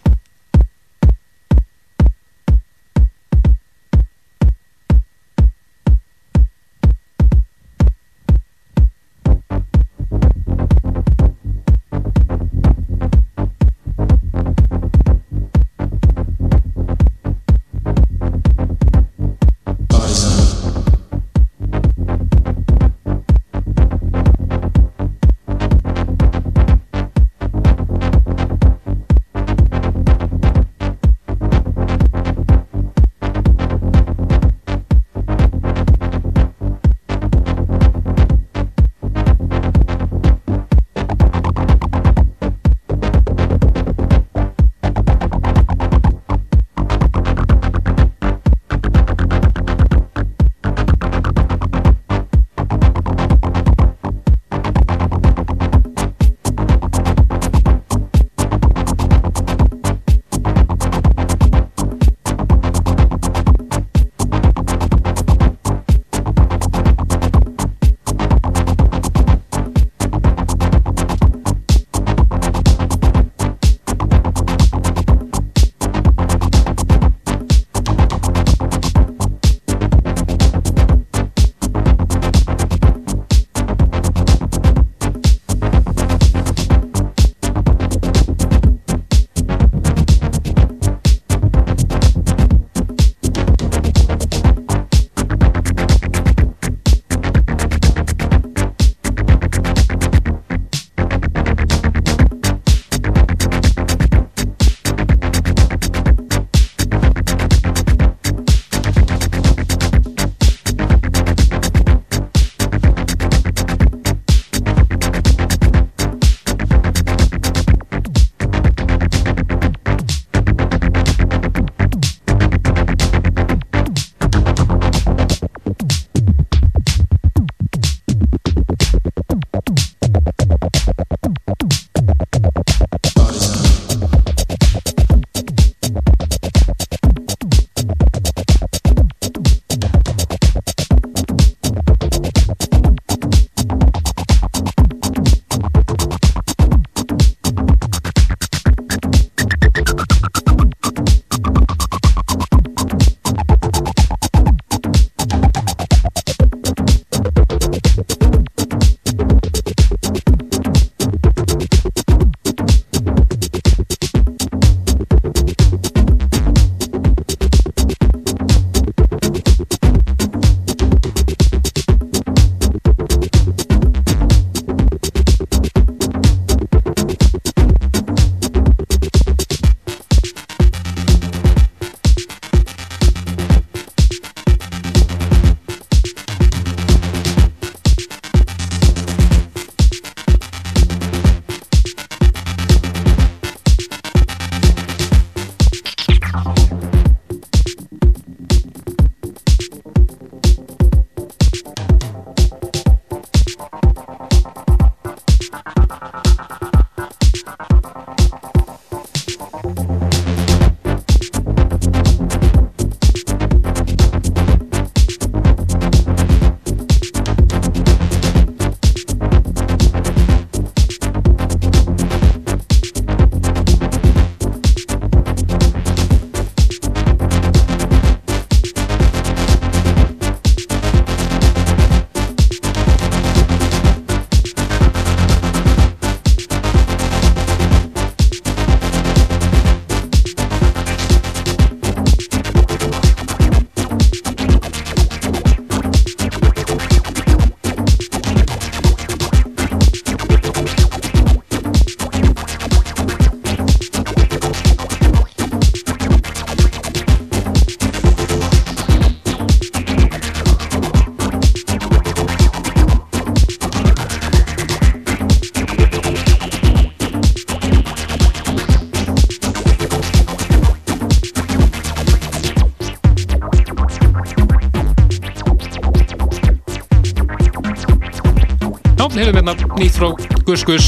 [279.06, 280.08] Já, hefum hérna nýtt frá
[280.48, 280.86] Gus Gus.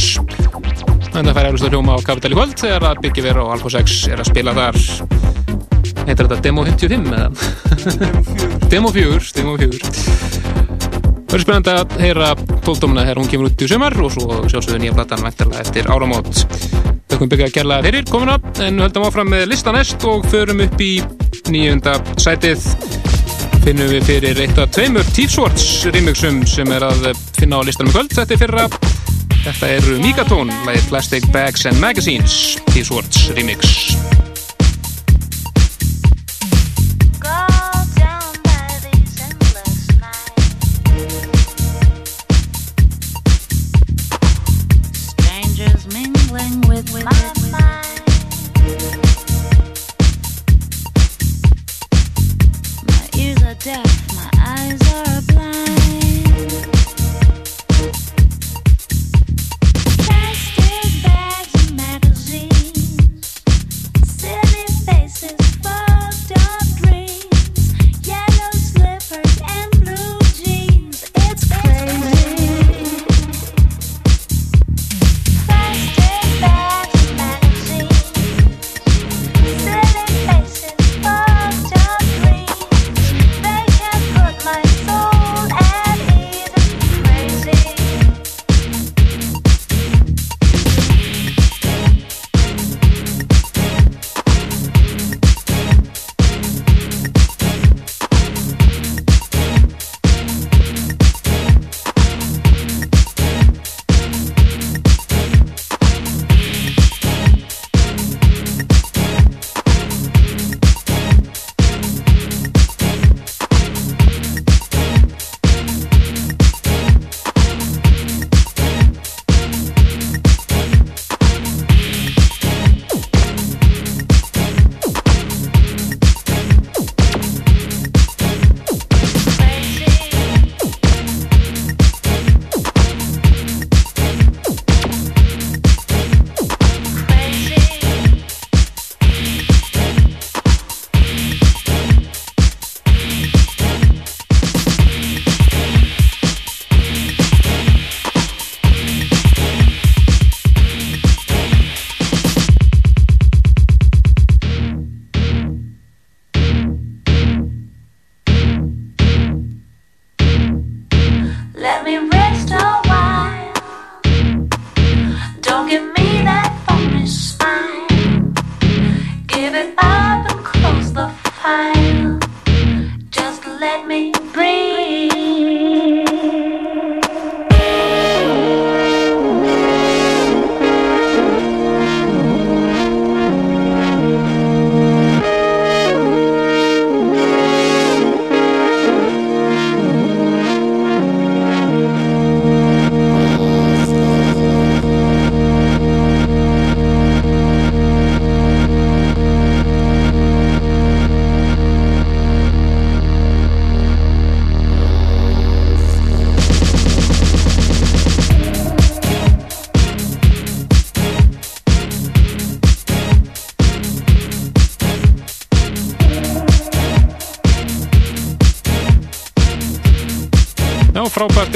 [1.13, 3.51] En það fær eflust að hljóma á Capital í kvöld þegar að Biggi Vera og
[3.53, 4.79] Alfa 6 er að spila þar.
[6.07, 7.27] Heitir þetta Demo 55 eða?
[8.73, 9.81] Demo 4 Demo 4
[11.27, 12.31] Það er spennandi að heyra
[12.65, 16.45] tóldómina þegar hún kemur út í sumar og svo sjálfsögðu nýja platan væntarlega eftir áramót.
[17.11, 20.81] Þakkum byggja að gerla fyrir komuna en höldum áfram með lista næst og förum upp
[20.81, 20.95] í
[21.53, 22.65] nýjunda sætið
[23.67, 28.13] finnum við fyrir eitt af tveimur T-Swords remixum sem er að finna á listanum kvöld.
[28.15, 28.67] Þetta er fyrra.
[29.41, 34.26] Þetta er Megatone, lagið Plastic Bags and Magazines T-Swords remix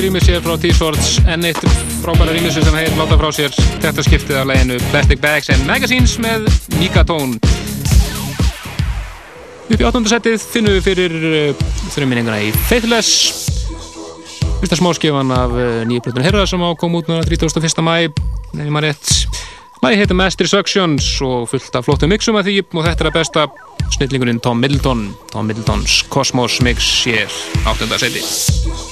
[0.01, 1.59] frábært rýmis sér frá T-Swords en eitt
[2.01, 3.53] frábæra rýmissu sem heit láta frá sér
[3.83, 6.47] þetta skiptið af leginu Plastic Bags and Magazines með
[6.79, 7.37] Megatone
[9.69, 10.01] upp í 8.
[10.09, 11.13] setið finnum við fyrir
[11.93, 13.11] þrjuminninguna í Faithless
[14.63, 17.85] fyrsta smáskifan af uh, nýju plötun Herra sem á kom út núna 31.
[17.85, 18.09] mæ
[18.55, 19.11] nefnir maður rétt
[19.85, 23.19] lagi heitir Master Suctions og fullt af flottum mixum að því og þetta er að
[23.19, 23.45] besta
[23.99, 27.29] snillingurinn Tom Middleton Tom Middletons Cosmos Mix hér
[27.69, 27.91] 8.
[28.01, 28.90] seti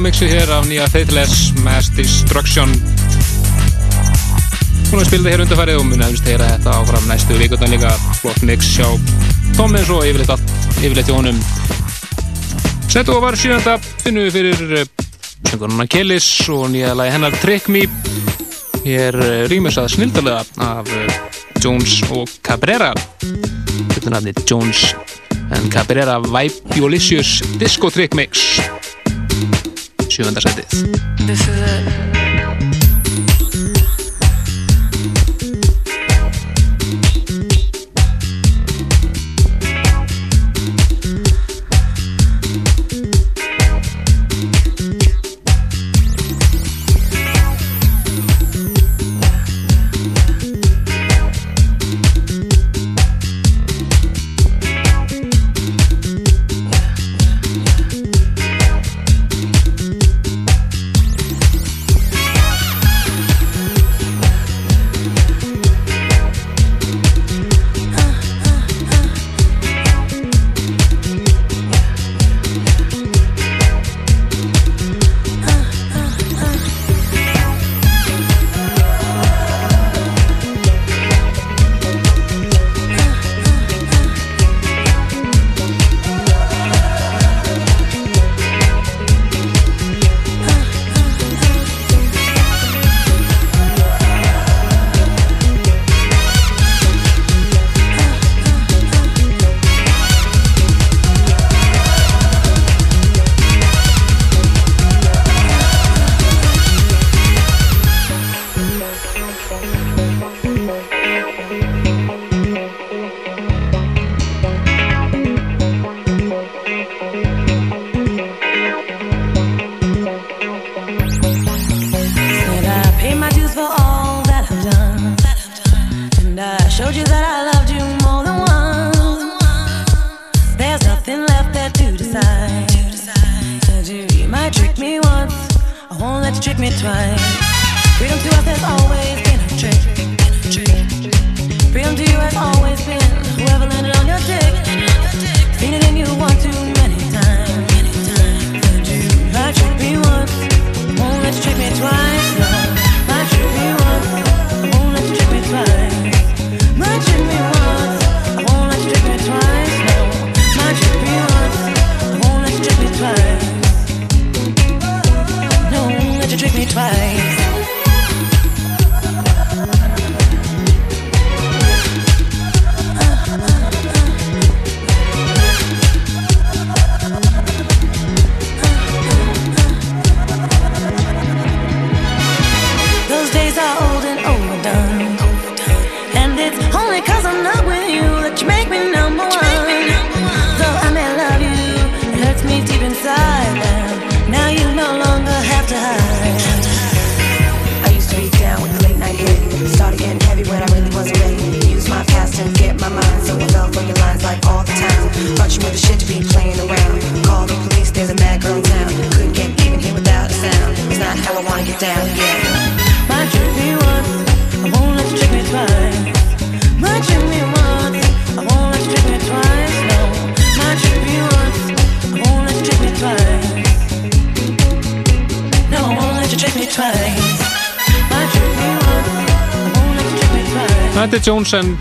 [0.00, 2.70] mixi hér af nýja Faithless Mass Destruction.
[4.88, 7.90] Svona spildi hér undarfærið og mun aðeins þeirra þetta áfram næstu vikundan líka.
[8.20, 8.86] Flott mix hjá
[9.58, 11.40] Tómins og yfirleitt allt, yfirleitt í honum.
[12.88, 14.90] Settu og var sjönda finnum við fyrir eh,
[15.50, 17.84] sjöngurna Kellis og nýja lagi hennar Trick Me.
[18.86, 21.16] Hér eh, rýmis að snildalega af eh,
[21.60, 22.94] Jones og Cabrera.
[23.20, 24.94] Þetta er nafni Jones
[25.50, 28.79] en Cabrera Vibe Violicious Disco Trick Mix.
[30.22, 30.44] tune that
[31.26, 32.29] This is it.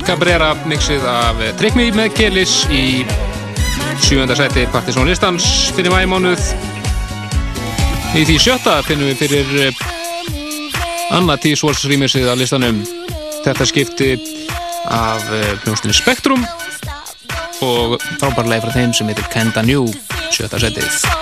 [0.10, 3.04] Cabrera mixið af Trick Me með Kelis í
[4.02, 5.46] sjúvenda seti Partisan Listans
[5.78, 6.42] fyrir mæmánuð
[8.18, 9.84] í því sjötta finnum við fyrir eh,
[11.14, 12.82] annað tísvóls rýmisið af listanum.
[13.46, 14.12] Þetta skipti
[14.90, 16.42] af eh, hljómsnir Spektrum
[17.62, 19.92] og frábærlega frá þeim sem heitir Kenda New
[20.34, 21.19] sjötta setið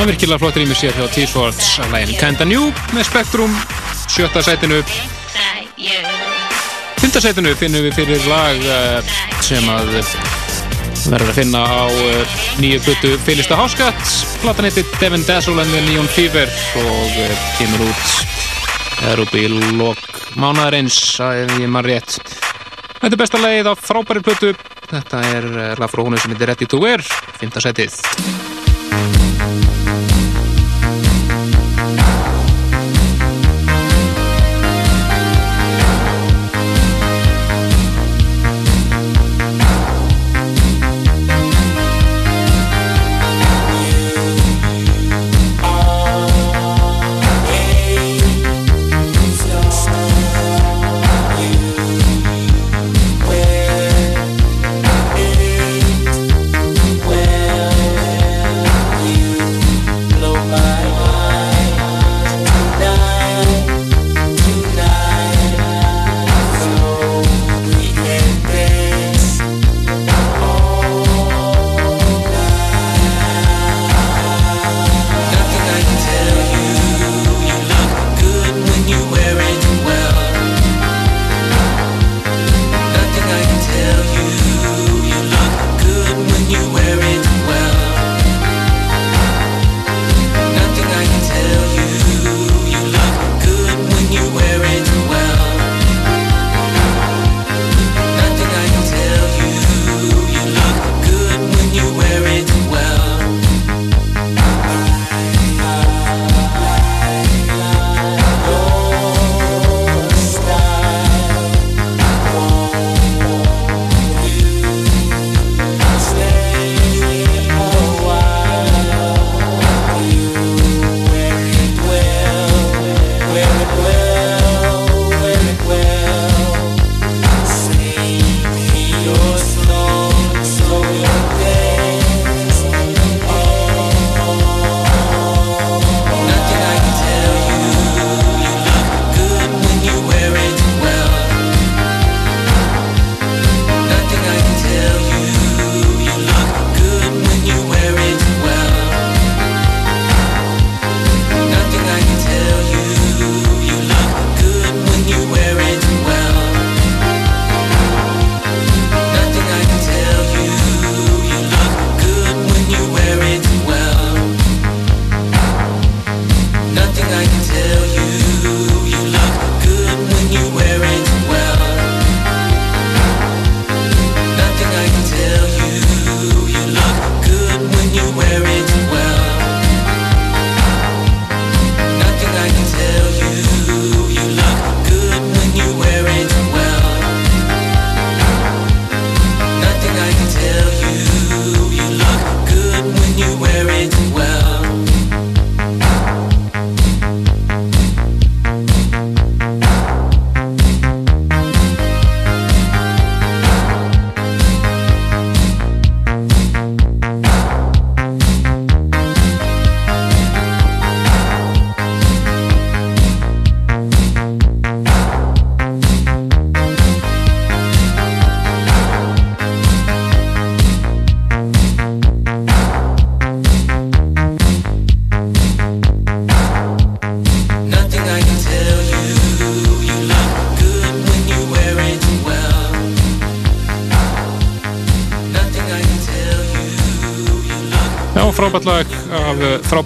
[0.00, 3.56] Það var virkilega flott rýmur sér hjá T-Swords að lægin Kinda New með Spektrum
[4.08, 4.78] sjötta sætinu
[7.02, 9.10] Fymta sætinu finnum við fyrir lag eh,
[9.44, 9.90] sem að
[11.02, 14.00] verður að finna á eh, nýju plötu Fylista Háskatt
[14.40, 16.48] platan heitir Devin Dazzle and the Neon Fever
[16.80, 20.00] og eh, kemur út er upp í lok
[20.40, 20.96] mánadarins
[21.28, 22.16] ef ég mann rétt.
[23.02, 24.56] Þetta er besta lagið á frábæri plötu.
[24.88, 27.04] Þetta er lag frá húnu sem heitir Ready to Wear
[27.36, 28.00] fymta sætið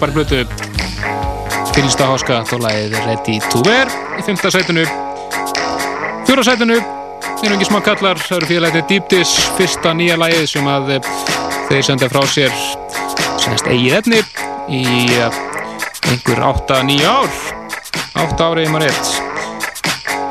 [0.05, 0.45] frábæri blötu
[1.73, 4.83] Fylgsta Háska þá lagið Ready to Wear í fymta sætinu.
[6.27, 6.77] Fjóra sætinu
[7.41, 11.09] einu ekki smá kallar það eru félagið Deep Dish fyrsta nýja lagið sem að uh,
[11.69, 12.53] þeir senda frá sér
[13.41, 14.21] semst eigið efni
[14.69, 14.83] í
[15.17, 15.41] uh,
[16.11, 17.41] einhver 8-9 ár.
[18.25, 19.11] 8 árið maður rétt.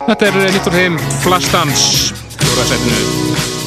[0.07, 1.87] Þetta er nýtt úr þeim Flastans
[2.39, 3.64] fjóra sætinu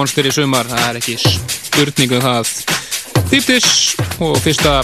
[0.00, 0.68] monster í sumar.
[0.70, 2.54] Það er ekki spurning um það.
[3.30, 3.66] Dýptis
[4.24, 4.80] og fyrsta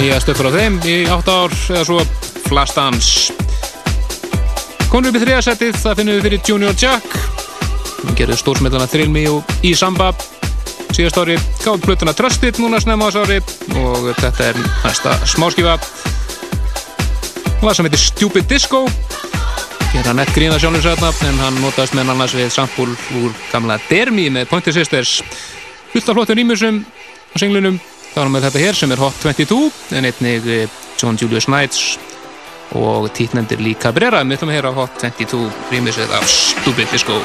[0.00, 2.02] nýja stöfur á þeim í 8 ár eða svo
[2.50, 3.36] Flashdance
[4.90, 7.12] Konur upp í þriðasettið, það finnum við fyrir Junior Jack.
[8.00, 10.08] Hann gerði stórsmellana Thrill Me og í Samba.
[10.90, 13.38] Síðast ári, gáði plötuna Trusted núna snemma ás ári.
[13.78, 15.78] Og þetta er næsta smáskifa
[17.62, 18.86] lag sem heitir Stupid Disco
[19.90, 22.88] gera nett grína sjálfins hérna en hann notaðist með annars við sampul
[23.20, 25.20] úr gamla Dermi með Pointer Sisters.
[25.90, 27.80] Fullt af flottum rýmusum á singlunum
[28.12, 29.58] þá erum við þetta hér sem er Hot 22
[29.98, 31.98] en einnig eh, John Julius Knights
[32.78, 34.22] og títnendir Lee Cabrera.
[34.22, 37.18] Við ætlum að heyra Hot 22 rýmusið af Stupid Disco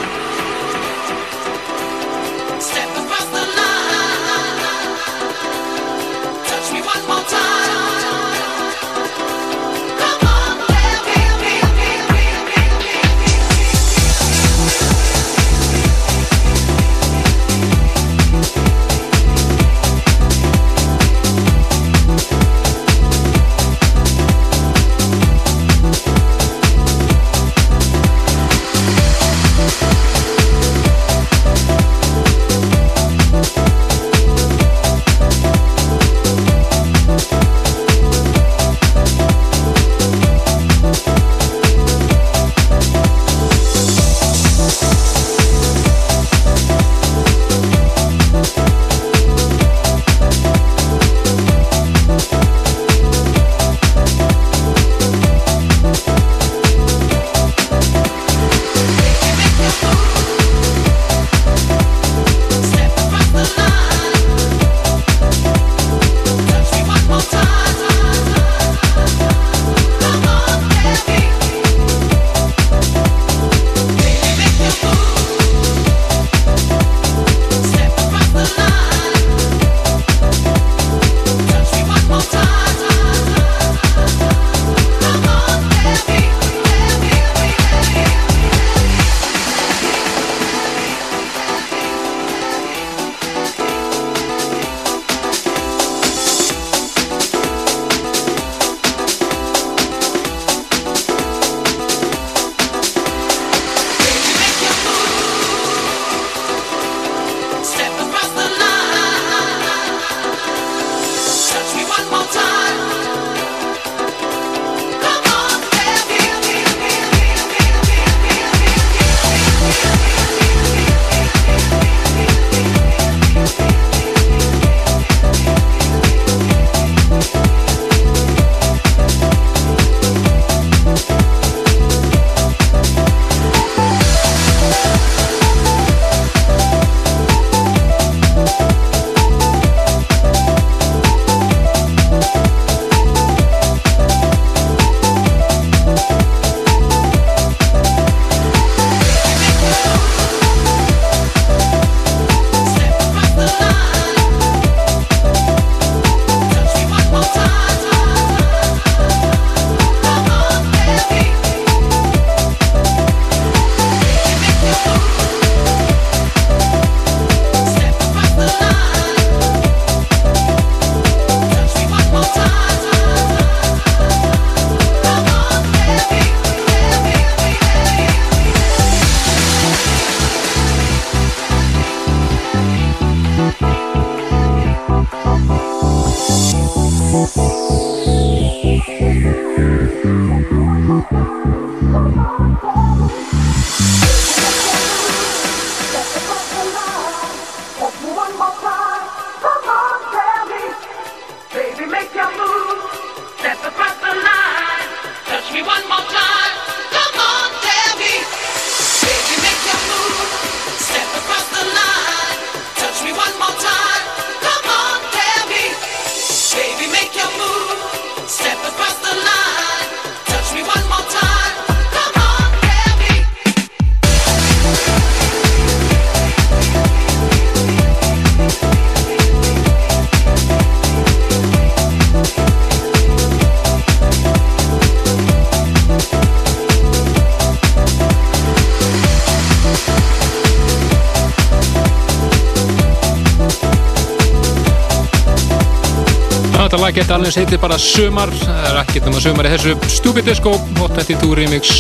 [247.05, 250.55] Geti alveg heiti bara Sumar það er ekkert um að sumar í þessu Stupid Disco
[250.79, 251.73] Hot 22 remix.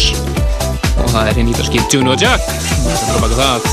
[1.01, 3.65] Og það er hinn ítalski Juno Jack það er bara það.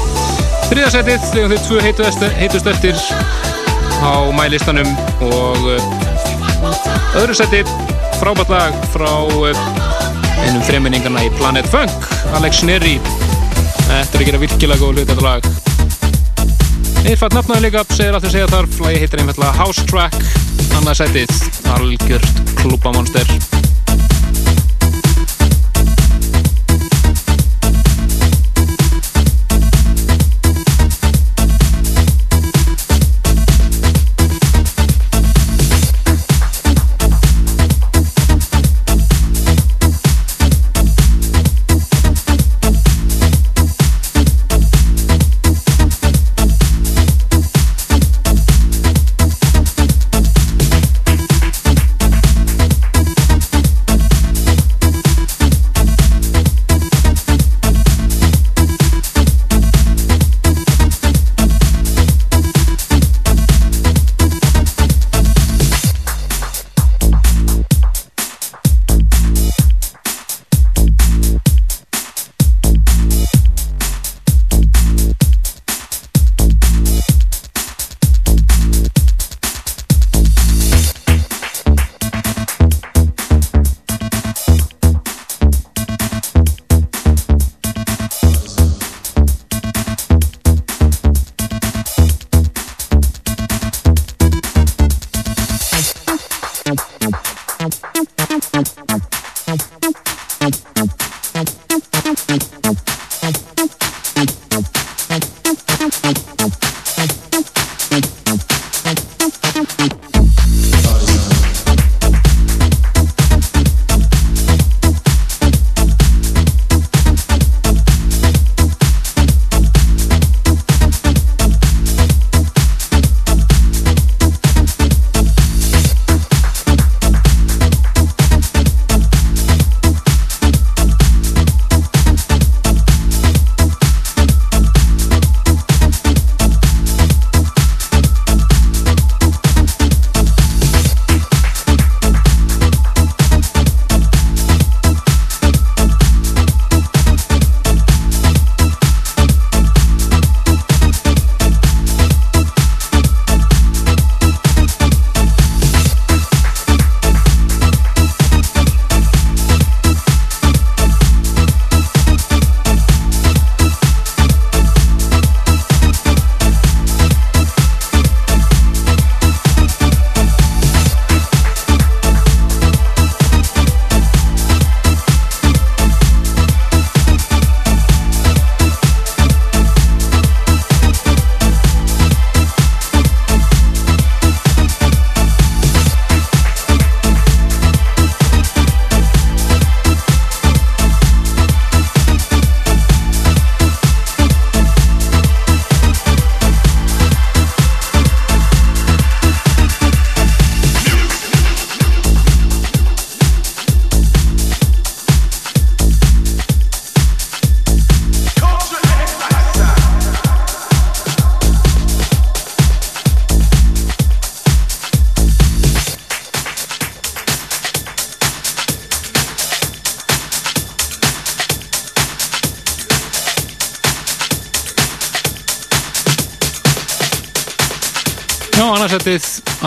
[0.70, 3.02] Þriðasettið, þegar þau tvö heitust, eftir
[4.00, 4.88] á mælistanum.
[5.26, 7.60] Og uh, öðru setti
[8.16, 9.52] frábært lag frá uh,
[10.46, 12.08] einum þreminningarna í Planet Funk
[12.38, 15.52] Alex Neri Þetta er að gera virkilega góð hlut þetta lag.
[17.02, 18.80] Einfalt nafnaði líka segir allt að segja þarf.
[18.86, 20.41] Lagi heitir einfallega House Track
[20.78, 21.34] annað settið,
[21.74, 23.28] algjört klúbamonster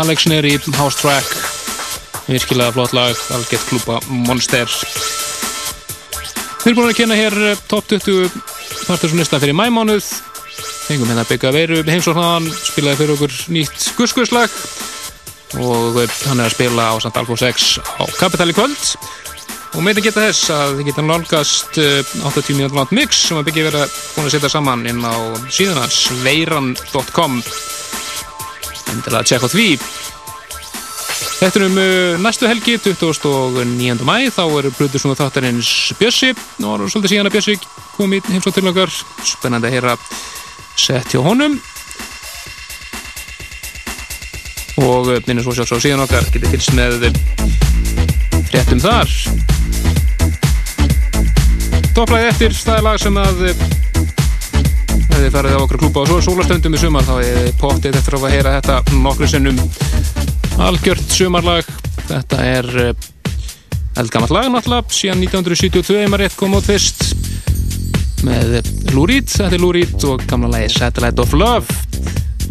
[0.06, 1.25] Alex Neri, House Track.
[2.27, 4.69] Virkilega flott lag, algjört klúpa Monster.
[6.61, 8.30] Við erum búin að kynna hér eh, top 20
[8.85, 10.06] partursunista fyrir mæmánuð
[10.85, 14.53] fengum hérna byggja veiru heimsóknaðan, spilaði fyrir okkur nýtt gurskurslag
[15.58, 17.14] og eh, hann er að spila á St.
[17.17, 18.92] Alfons X á Capital í kvöld.
[19.75, 23.50] Og meitin geta þess að þið geta nálgast eh, 80 minútur langt mix sem að
[23.50, 25.16] byggja verið að búin að setja saman inn á
[25.50, 27.42] síðan hans veiran.com
[28.92, 29.67] endilega að tjekka því
[31.35, 34.03] Þetta er um uh, næstu helgi 29.
[34.07, 36.30] mæ þá eru brutur svona þáttarins Bjössi.
[36.64, 37.55] Og er svolítið síðan að Bjössi
[37.97, 38.93] kom í heimsótt til okkar.
[39.27, 39.95] Spennandi að heyra
[40.80, 41.57] sett hjá honum.
[44.80, 46.30] Og uh, minnum svo sjálfsög síðan okkar.
[46.31, 47.09] Getið fylgst með
[48.47, 49.11] fréttum þar.
[51.95, 53.67] Topplæði eftir það er lag sem að uh,
[55.03, 57.03] ef þið farið á okkur klúpa og svo sólastöndum í sumar.
[57.03, 59.59] Þá er pottið eftir að heyra þetta nokkru sinnum
[60.61, 61.67] algjört sumarlag.
[62.06, 62.67] Þetta er
[64.00, 67.06] eldgammal lag náttúrulega síðan 1972 ef maður rétt kom át fyrst
[68.25, 68.58] með
[68.95, 71.82] Lúrít, þetta er Lúrít og gamla lagi Satellite of Love.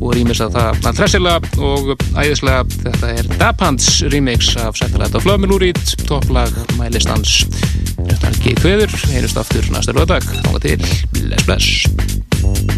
[0.03, 2.65] Og rýmis að það að tressilega og æðislega.
[2.83, 7.43] Þetta er Dapans remix af Satellite of Love með Lúrít, topplag mælistans.
[8.03, 10.81] Réttan ekki kveður, heyrjumst aftur næsta lögadag, þánga til,
[11.23, 12.74] bless bless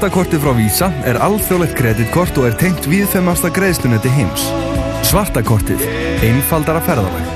[0.00, 4.46] Svartakortið frá Visa er alþjóðlegt kreditkort og er tengt viðfemasta greiðslunetti heims.
[5.04, 5.82] Svartakortið.
[6.24, 7.26] Einfaldara ferðalag.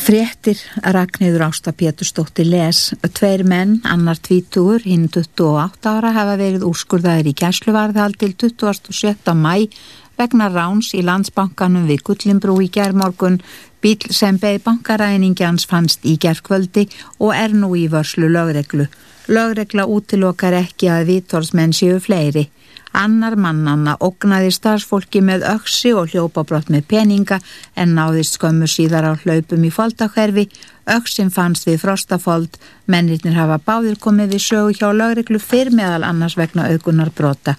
[0.00, 7.34] Fréttir Ragnhildur Ásta Pétursdóttir les Tveir menn, annar tvítugur, hinn 28 ára hafa verið úrskurðaðir
[7.34, 9.36] í gæsluvarðhald til 27.
[9.36, 9.68] mæ
[10.16, 13.42] vegna ráns í landsbankanum við Gullinbrú í gerðmorgun
[13.82, 16.86] bíl sem beði bankaræningjans fannst í gerðkvöldi
[17.18, 18.86] og er nú í vörslu lögreglu.
[19.30, 22.48] Lögregla útilokar ekki að vittorsmenn séu fleiri.
[22.92, 27.38] Annar mannanna ógnaði starfsfólki með öksi og hljópabrott með peninga
[27.78, 30.48] en náðist skömmu síðar á hlaupum í foldahverfi.
[30.90, 32.58] Öksin fannst við frostafold,
[32.90, 37.54] mennirnir hafa báðir komið við sögu hjá lögreglu fyrr meðal annars vegna aukunar brota.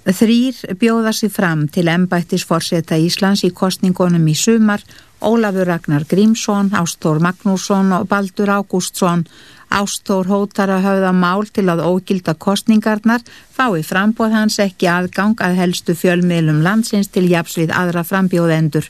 [0.00, 4.80] Þrýr bjóða sig fram til embættis forseta Íslands í kostningunum í sumar,
[5.20, 9.26] Ólafur Ragnar Grímsson, Ástór Magnússon og Baldur Ágústsson.
[9.68, 13.20] Ástór hótar að höfða mál til að ógilda kostningarnar,
[13.52, 18.88] fái frambóð hans ekki aðgang að helstu fjölmiðlum landsins til japs við aðra frambjóðendur.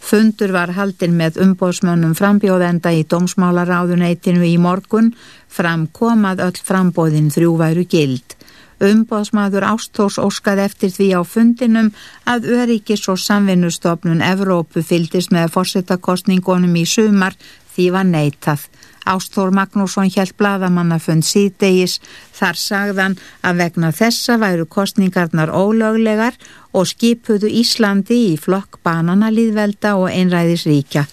[0.00, 5.14] Fundur var haldinn með umbóðsmönnum frambjóðenda í dómsmálaráðuneytinu í morgun,
[5.48, 8.36] framkomað öll frambóðin þrjú væru gild.
[8.80, 11.90] Umbóðsmaður Ástórs óskað eftir því á fundinum
[12.24, 17.36] að Öryggis og samvinnustofnun Evrópu fyldist með fórsetakostningunum í sumar
[17.74, 18.64] því var neitað.
[19.04, 21.98] Ástór Magnússon hjælt bladamannafund síðdegis
[22.36, 26.36] þar sagðan að vegna þessa væru kostningarnar ólöglegar
[26.76, 31.06] og skipuðu Íslandi í flokk bananalýðvelda og einræðisríkja.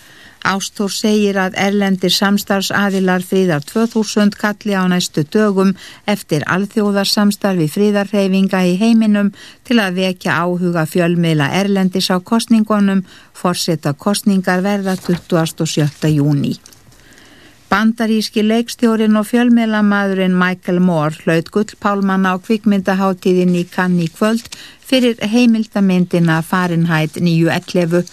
[0.48, 5.74] Ástór segir að erlendir samstarfsaðilar fríðar 2000 kalli á næstu dögum
[6.08, 9.34] eftir alþjóðarsamstarfi fríðarreyfinga í heiminum
[9.68, 13.04] til að vekja áhuga fjölmiðla erlendis á kostningunum,
[13.36, 16.14] forsetta kostningar verða 27.
[16.16, 16.56] júni.
[17.68, 24.48] Bandaríski leikstjórin og fjölmiðlamadurinn Michael Moore hlaut gullpálmanna á kvikmyndaháttíðin í Cannes í kvöld
[24.88, 28.08] fyrir heimildamindina Fahrenheit 911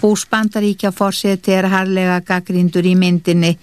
[0.00, 3.56] Bús Bandaríkja fórseti er harlega gaggrindur í myndinni.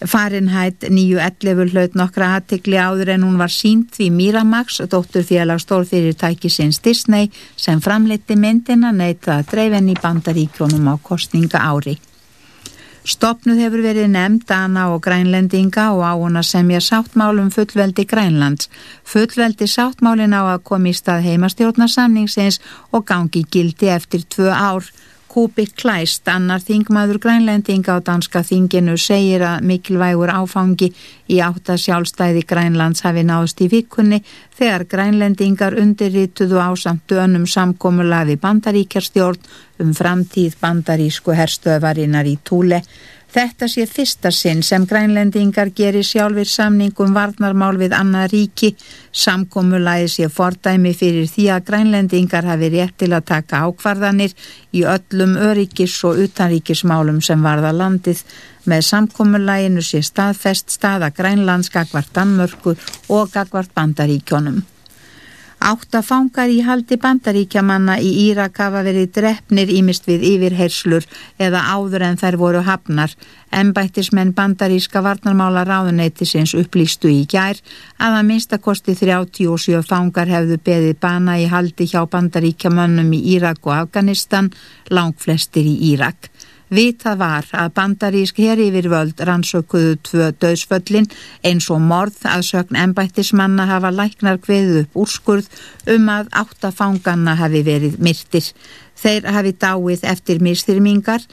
[0.00, 6.48] Fahrenheit 911 hlaut nokkra aðtikli áður en hún var sínt því Miramax, dóttur félag stórfyrirtæki
[6.52, 11.98] sinns Disney, sem framleiti myndina neyta að dreifenni Bandaríkjónum á kostninga ári.
[13.04, 18.68] Stopnuð hefur verið nefnd Dana og Grænlendinga og á hún að semja sáttmálum fullveldi Grænlands.
[19.04, 22.60] Fullveldi sáttmálin á að komi í stað heimastjórnarsamningsins
[22.92, 24.84] og gangi gildi eftir tvö ár.
[25.30, 30.88] Kubik Klæst, annar þingmaður grænlendinga á danska þinginu, segir að mikilvægur áfangi
[31.30, 34.18] í átta sjálfstæði Grænlands hafi náðst í vikunni
[34.58, 39.46] þegar grænlendingar undirrituðu ásamt dönum samkómulaði bandaríkjarstjórn
[39.84, 42.82] um framtíð bandarísku herstöðvarinnar í Túle.
[43.30, 48.70] Þetta sé fyrsta sinn sem grænlendingar gerir sjálfur samningum varnarmál við annað ríki.
[49.14, 54.34] Samkommulagi sé fordæmi fyrir því að grænlendingar hafi rétt til að taka ákvarðanir
[54.74, 58.24] í öllum öryggis og utanríkismálum sem varða landið.
[58.66, 62.74] Með samkommulaginu sé staðfest staða grænlands gagvart Danmörku
[63.14, 64.64] og gagvart bandaríkjónum.
[65.60, 71.04] Átta fangar í haldi bandaríkjamanna í Írak hafa verið drefnir ímist við yfirherslur
[71.36, 73.12] eða áður en þær voru hafnar.
[73.52, 77.60] Embættismenn bandaríska varnarmála ráðuneytisins upplýstu í gær
[78.00, 83.76] að að minnstakosti 37 fangar hefðu beðið bana í haldi hjá bandaríkjamannum í Írak og
[83.82, 84.48] Afganistan,
[84.88, 86.32] langflestir í Írak.
[86.70, 91.08] Vitað var að bandarísk herifirvöld rannsökuðu tvö döðsföllin
[91.46, 95.50] eins og morð að sögn embættismanna hafa læknar kveðið upp úrskurð
[95.90, 98.46] um að áttafanganna hafi verið myrtir.
[98.94, 101.26] Þeir hafi dáið eftir mistyrmingar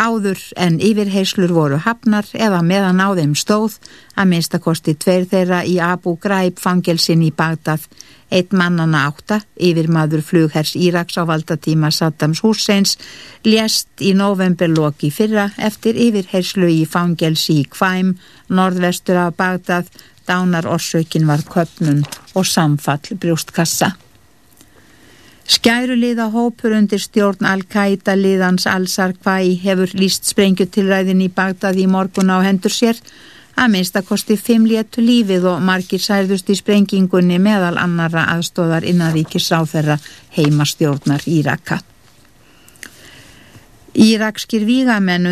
[0.00, 3.76] áður en yfirheyslur voru hafnar eða meðan á þeim stóð
[4.16, 7.82] að minnstakosti tveir þeirra í Abu Ghraib fangelsin í Bagdad.
[8.30, 12.96] Eitt mannana átta, yfir maður flughers Íraks á valdatíma Saddams Husseins,
[13.42, 18.14] lést í novemberloki fyrra eftir yfirherslu í fangelsi í Kvæm,
[18.48, 19.90] norðvestur af Bagdad,
[20.28, 23.96] dánar orsökin var köpnun og samfall brjóstkassa.
[25.50, 32.38] Skæruliða hópur undir stjórn Al-Qaida liðans Al-Sarqai hefur líst sprengjutilræðin í Bagdad í morgun á
[32.46, 33.00] hendur sér
[33.60, 39.98] að minnstakosti fimm léttu lífið og margir særðust í sprengingunni meðal annara aðstóðar innaríkis áferra
[40.36, 41.82] heimastjórnar Íraka.
[44.00, 45.28] Írakskir vígamennu